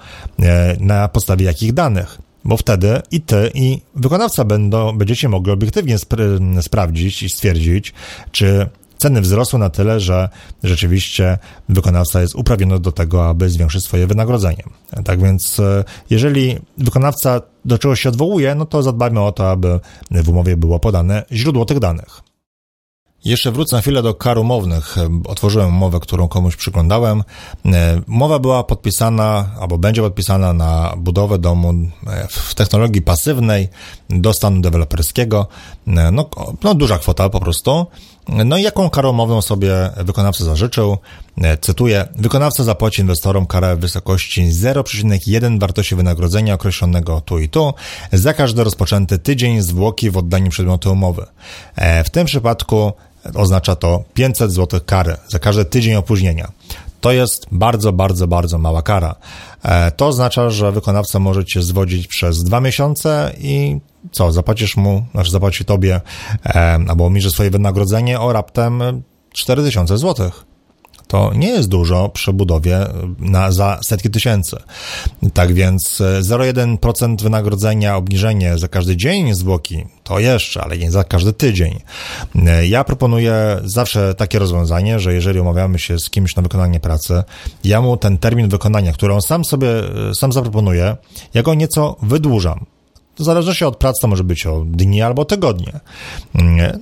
[0.80, 6.62] na podstawie jakich danych bo wtedy i ty, i wykonawca będą, będziecie mogli obiektywnie spra-
[6.62, 7.92] sprawdzić i stwierdzić,
[8.32, 8.68] czy
[9.04, 10.28] ceny wzrosły na tyle, że
[10.62, 11.38] rzeczywiście
[11.68, 14.62] wykonawca jest uprawniony do tego, aby zwiększyć swoje wynagrodzenie.
[15.04, 19.80] Tak więc, e, jeżeli wykonawca do czegoś się odwołuje, no to zadbajmy o to, aby
[20.10, 22.20] w umowie było podane źródło tych danych.
[23.24, 24.96] Jeszcze wrócę na chwilę do kar umownych.
[25.28, 27.24] Otworzyłem umowę, którą komuś przyglądałem.
[27.66, 31.74] E, umowa była podpisana, albo będzie podpisana na budowę domu
[32.06, 33.68] e, w technologii pasywnej
[34.10, 35.46] do stanu deweloperskiego.
[35.86, 36.30] E, no,
[36.62, 37.86] no duża kwota po prostu.
[38.28, 40.98] No i jaką karę umowną sobie wykonawca zażyczył?
[41.60, 47.74] Cytuję, wykonawca zapłaci inwestorom karę w wysokości 0,1 wartości wynagrodzenia określonego tu i tu
[48.12, 51.26] za każdy rozpoczęty tydzień zwłoki w oddaniu przedmiotu umowy.
[52.04, 52.92] W tym przypadku
[53.34, 56.52] oznacza to 500 zł kary za każdy tydzień opóźnienia.
[57.00, 59.14] To jest bardzo, bardzo, bardzo mała kara.
[59.62, 63.78] E, to oznacza, że wykonawca może cię zwodzić przez dwa miesiące i
[64.12, 66.00] co, zapłacisz mu, znaczy zapłaci tobie
[66.46, 69.02] e, albo obniży swoje wynagrodzenie o raptem
[69.32, 70.44] 4000 złotych
[71.14, 72.86] to nie jest dużo przy budowie
[73.18, 74.56] na, za setki tysięcy.
[75.34, 81.04] Tak więc 0,1% e, wynagrodzenia, obniżenie za każdy dzień zwłoki, to jeszcze, ale nie za
[81.04, 81.80] każdy tydzień.
[82.46, 87.22] E, ja proponuję zawsze takie rozwiązanie, że jeżeli umawiamy się z kimś na wykonanie pracy,
[87.64, 90.96] ja mu ten termin wykonania, który on sam sobie, e, sam zaproponuje,
[91.34, 92.73] ja go nieco wydłużam.
[93.18, 95.80] W zależności od pracy to może być o dni albo tygodnie.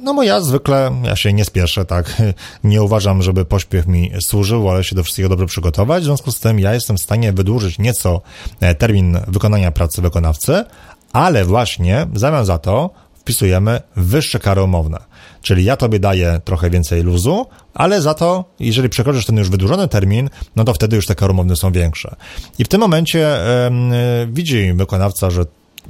[0.03, 2.23] No bo ja zwykle, ja się nie spieszę, tak,
[2.65, 6.41] nie uważam, żeby pośpiech mi służył, ale się do wszystkiego dobrze przygotować, w związku z
[6.41, 8.21] tym ja jestem w stanie wydłużyć nieco
[8.61, 10.65] e, termin wykonania pracy wykonawcy,
[11.13, 14.99] ale właśnie w zamian za to wpisujemy wyższe kary umowne.
[15.43, 19.89] Czyli ja tobie daję trochę więcej luzu, ale za to, jeżeli przekroczysz ten już wydłużony
[19.89, 22.17] termin, no to wtedy już te kary umowne są większe.
[22.59, 23.39] I w tym momencie
[24.19, 25.45] yy, widzi wykonawca, że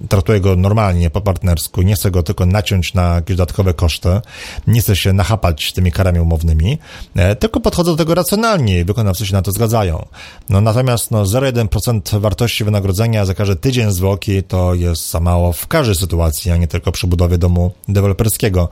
[0.08, 4.20] traktuję go normalnie, po partnersku, nie chcę go tylko naciąć na jakieś dodatkowe koszty,
[4.66, 6.78] nie chcę się nachapać tymi karami umownymi,
[7.14, 10.06] e, tylko podchodzę do tego racjonalnie i wykonawcy się na to zgadzają.
[10.48, 15.66] No natomiast no 0,1% wartości wynagrodzenia za każdy tydzień zwłoki to jest za mało w
[15.66, 18.68] każdej sytuacji, a nie tylko przy budowie domu deweloperskiego.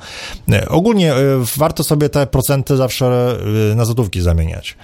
[0.53, 1.19] E, ogólnie e,
[1.57, 3.37] warto sobie te procenty zawsze
[3.77, 4.77] na złotówki zamieniać.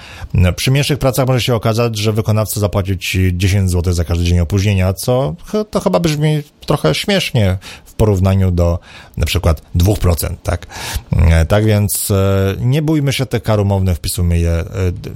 [0.56, 4.40] Przy mniejszych pracach może się okazać, że wykonawca zapłaci ci 10 zł za każdy dzień
[4.40, 5.34] opóźnienia, co
[5.70, 8.78] to chyba brzmi brzmi trochę śmiesznie w porównaniu do
[9.16, 10.66] na przykład 2%, tak?
[11.12, 14.64] E, tak więc e, nie bójmy się tych kar umownych, wpisujmy je e,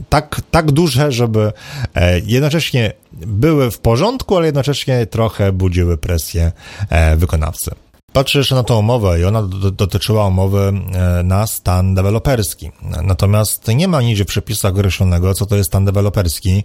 [0.08, 1.52] tak, tak duże, żeby
[2.26, 6.52] jednocześnie były w porządku, ale jednocześnie trochę budziły presję
[7.16, 7.70] wykonawcy.
[8.12, 9.42] Patrzę jeszcze na tą umowę i ona
[9.72, 12.70] dotyczyła umowy e, na stan deweloperski.
[13.02, 16.64] Natomiast nie ma nigdzie w przepisach określonego, co to jest stan deweloperski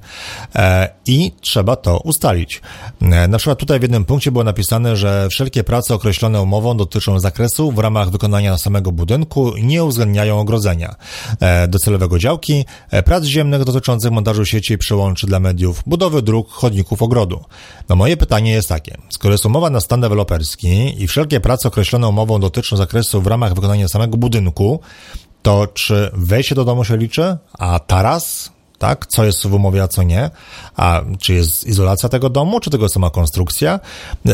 [0.55, 2.61] e, i trzeba to ustalić.
[3.01, 7.19] E, na przykład tutaj w jednym punkcie było napisane, że wszelkie prace określone umową dotyczą
[7.19, 10.95] zakresu w ramach wykonania samego budynku nie uwzględniają ogrodzenia
[11.67, 12.65] docelowego działki,
[13.05, 17.43] prac ziemnych dotyczących montażu sieci i przełączy dla mediów, budowy dróg, chodników, ogrodu.
[17.89, 22.07] No moje pytanie jest takie, skoro jest umowa na stan deweloperski i wszelkie prace określone
[22.07, 24.79] umową dotyczą zakresu w ramach wykonania samego budynku,
[25.41, 29.87] to czy wejście do domu się liczy, a taras, tak, co jest w umowie, a
[29.87, 30.29] co nie,
[30.75, 33.79] a czy jest izolacja tego domu, czy tego sama konstrukcja?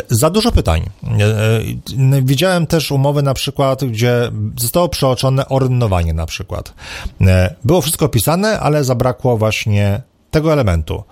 [0.10, 0.90] Za dużo pytań.
[1.04, 6.74] E, e, widziałem też umowy na przykład, gdzie zostało przeoczone ordynowanie na przykład.
[7.22, 11.04] E, było wszystko opisane, ale zabrakło właśnie tego elementu.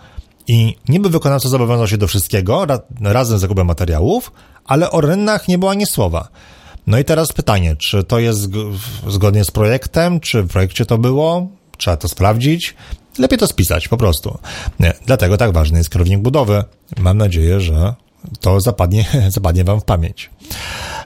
[0.49, 2.65] I niby wykonawca zobowiązał się do wszystkiego
[3.01, 4.31] razem z zakupem materiałów,
[4.65, 6.27] ale o rynnach nie było ani słowa.
[6.87, 8.49] No i teraz pytanie, czy to jest
[9.07, 11.47] zgodnie z projektem, czy w projekcie to było?
[11.77, 12.75] Trzeba to sprawdzić.
[13.17, 14.37] Lepiej to spisać, po prostu.
[14.79, 16.63] Nie, dlatego tak ważny jest kierownik budowy.
[16.97, 17.93] Mam nadzieję, że
[18.39, 20.29] to zapadnie, zapadnie wam w pamięć.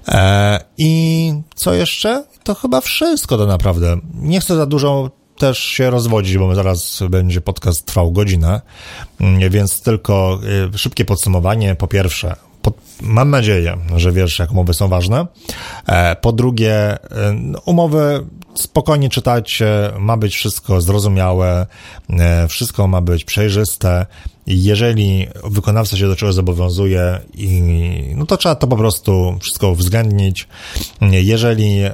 [0.08, 2.24] E, I co jeszcze?
[2.44, 3.98] To chyba wszystko to naprawdę.
[4.14, 8.62] Nie chcę za dużo też się rozwodzić, bo zaraz będzie podcast trwał godzinę,
[9.20, 10.40] mm, więc tylko
[10.74, 11.76] y, szybkie podsumowanie.
[11.76, 15.28] Po pierwsze, pod, mam nadzieję, że wiesz, jak umowy są ważne.
[15.88, 17.00] E, po drugie, y,
[17.66, 18.26] umowy
[18.56, 21.68] spokojnie czytajcie, ma być wszystko zrozumiałe,
[22.10, 24.06] e, wszystko ma być przejrzyste.
[24.48, 27.62] Jeżeli wykonawca się do czegoś zobowiązuje, i,
[28.16, 30.48] no to trzeba to po prostu wszystko uwzględnić.
[31.02, 31.92] Jeżeli e,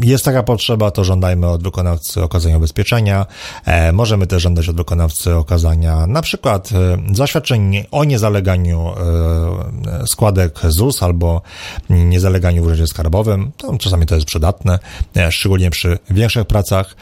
[0.00, 3.26] jest taka potrzeba, to żądajmy od wykonawcy okazania ubezpieczenia.
[3.64, 10.60] E, możemy też żądać od wykonawcy okazania na przykład e, zaświadczeń o niezaleganiu e, składek
[10.68, 11.42] ZUS albo
[11.90, 13.52] niezaleganiu w urzędzie skarbowym.
[13.56, 14.78] To, czasami to jest przydatne,
[15.16, 16.96] e, szczególnie przy większych pracach.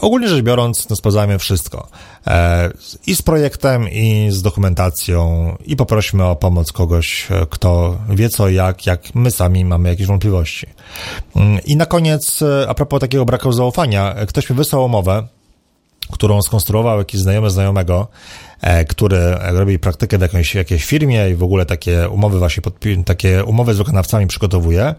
[0.00, 1.88] Ogólnie rzecz biorąc, no, sprawdzamy wszystko.
[2.26, 2.70] E,
[3.06, 8.48] I z projektem, i z dokumentacją, i poprośmy o pomoc kogoś, e, kto wie co,
[8.48, 10.66] jak, jak my sami mamy jakieś wątpliwości.
[11.36, 15.26] Mm, I na koniec, e, a propos takiego braku zaufania, ktoś mi wysłał umowę,
[16.10, 18.08] którą skonstruował jakiś znajomy znajomego,
[18.88, 22.62] który robi praktykę w jakiejś, firmie i w ogóle takie umowy właśnie,
[23.04, 24.94] takie umowy z wykonawcami przygotowuje.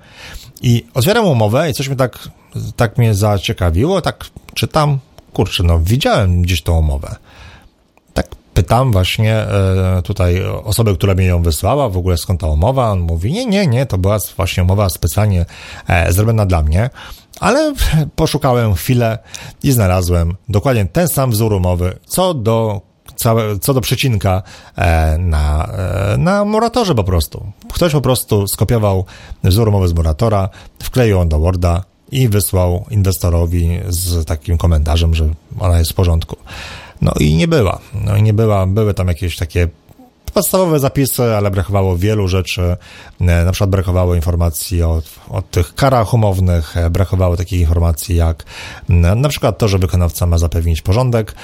[0.61, 2.19] I otwieram umowę i coś mi tak,
[2.75, 4.99] tak mnie zaciekawiło, tak czytam,
[5.33, 7.15] kurczę, no widziałem gdzieś tą umowę.
[8.53, 12.91] Pytam właśnie e, tutaj osobę, która mi ją wysłała, w ogóle skąd ta umowa.
[12.91, 15.45] On mówi, nie, nie, nie, to była właśnie umowa specjalnie
[15.87, 16.89] e, zrobiona dla mnie.
[17.39, 17.73] Ale
[18.15, 19.17] poszukałem chwilę
[19.63, 22.81] i znalazłem dokładnie ten sam wzór umowy, co do
[23.15, 24.43] całe, co do przecinka
[24.75, 25.69] e, na,
[26.17, 27.51] na moratorze po prostu.
[27.73, 29.05] Ktoś po prostu skopiował
[29.43, 30.49] wzór umowy z moratora,
[30.79, 31.83] wkleił on do Worda,
[32.13, 35.29] i wysłał inwestorowi z takim komentarzem, że
[35.59, 36.37] ona jest w porządku.
[37.01, 37.79] No i nie była.
[38.05, 38.67] No i nie była.
[38.67, 39.67] Były tam jakieś takie
[40.33, 42.77] podstawowe zapisy, ale brakowało wielu rzeczy.
[43.19, 48.45] Na przykład brakowało informacji o, o tych karach umownych, brakowało takich informacji jak
[48.89, 51.35] na przykład to, że wykonawca ma zapewnić porządek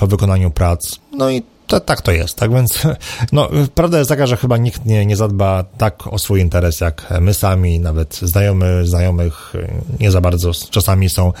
[0.00, 0.98] po wykonaniu prac.
[1.12, 2.82] No i to, tak to jest, tak więc
[3.32, 7.06] no, prawda jest taka, że chyba nikt nie, nie zadba tak o swój interes jak
[7.20, 9.52] my sami, nawet znajomy, znajomych
[10.00, 11.32] nie za bardzo czasami są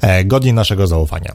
[0.00, 1.34] e, godni naszego zaufania.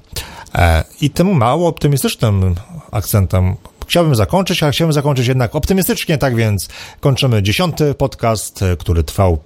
[0.56, 2.56] E, I tym mało optymistycznym
[2.92, 3.56] akcentem
[3.88, 6.70] chciałbym zakończyć, ale chciałbym zakończyć jednak optymistycznie, tak więc
[7.00, 9.40] kończymy dziesiąty podcast, który trwał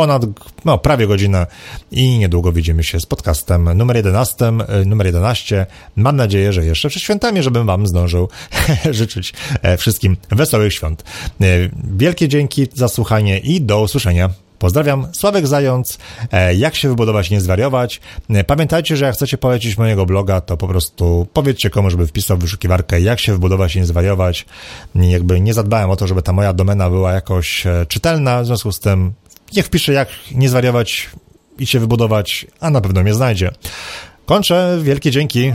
[0.00, 0.22] ponad,
[0.64, 1.46] no, prawie godzinę
[1.90, 5.66] i niedługo widzimy się z podcastem numer 11, e, numer 11.
[5.96, 8.28] Mam nadzieję, że jeszcze przed świętami, żebym wam zdążył
[8.90, 9.32] życzyć
[9.62, 11.04] e, wszystkim wesołych świąt.
[11.40, 11.44] E,
[11.96, 14.30] wielkie dzięki za słuchanie i do usłyszenia.
[14.58, 15.98] Pozdrawiam, Sławek Zając.
[16.56, 18.00] Jak się wybudować, nie zwariować.
[18.46, 22.40] Pamiętajcie, że jak chcecie polecić mojego bloga, to po prostu powiedzcie komuś, żeby wpisał w
[22.40, 24.46] wyszukiwarkę, jak się wybudować, nie zwariować.
[24.94, 28.80] Jakby nie zadbałem o to, żeby ta moja domena była jakoś czytelna, w związku z
[28.80, 29.12] tym
[29.56, 31.10] Niech wpisze, jak nie zwariować
[31.58, 33.50] i się wybudować, a na pewno mnie znajdzie.
[34.26, 34.78] Kończę.
[34.82, 35.52] Wielkie dzięki.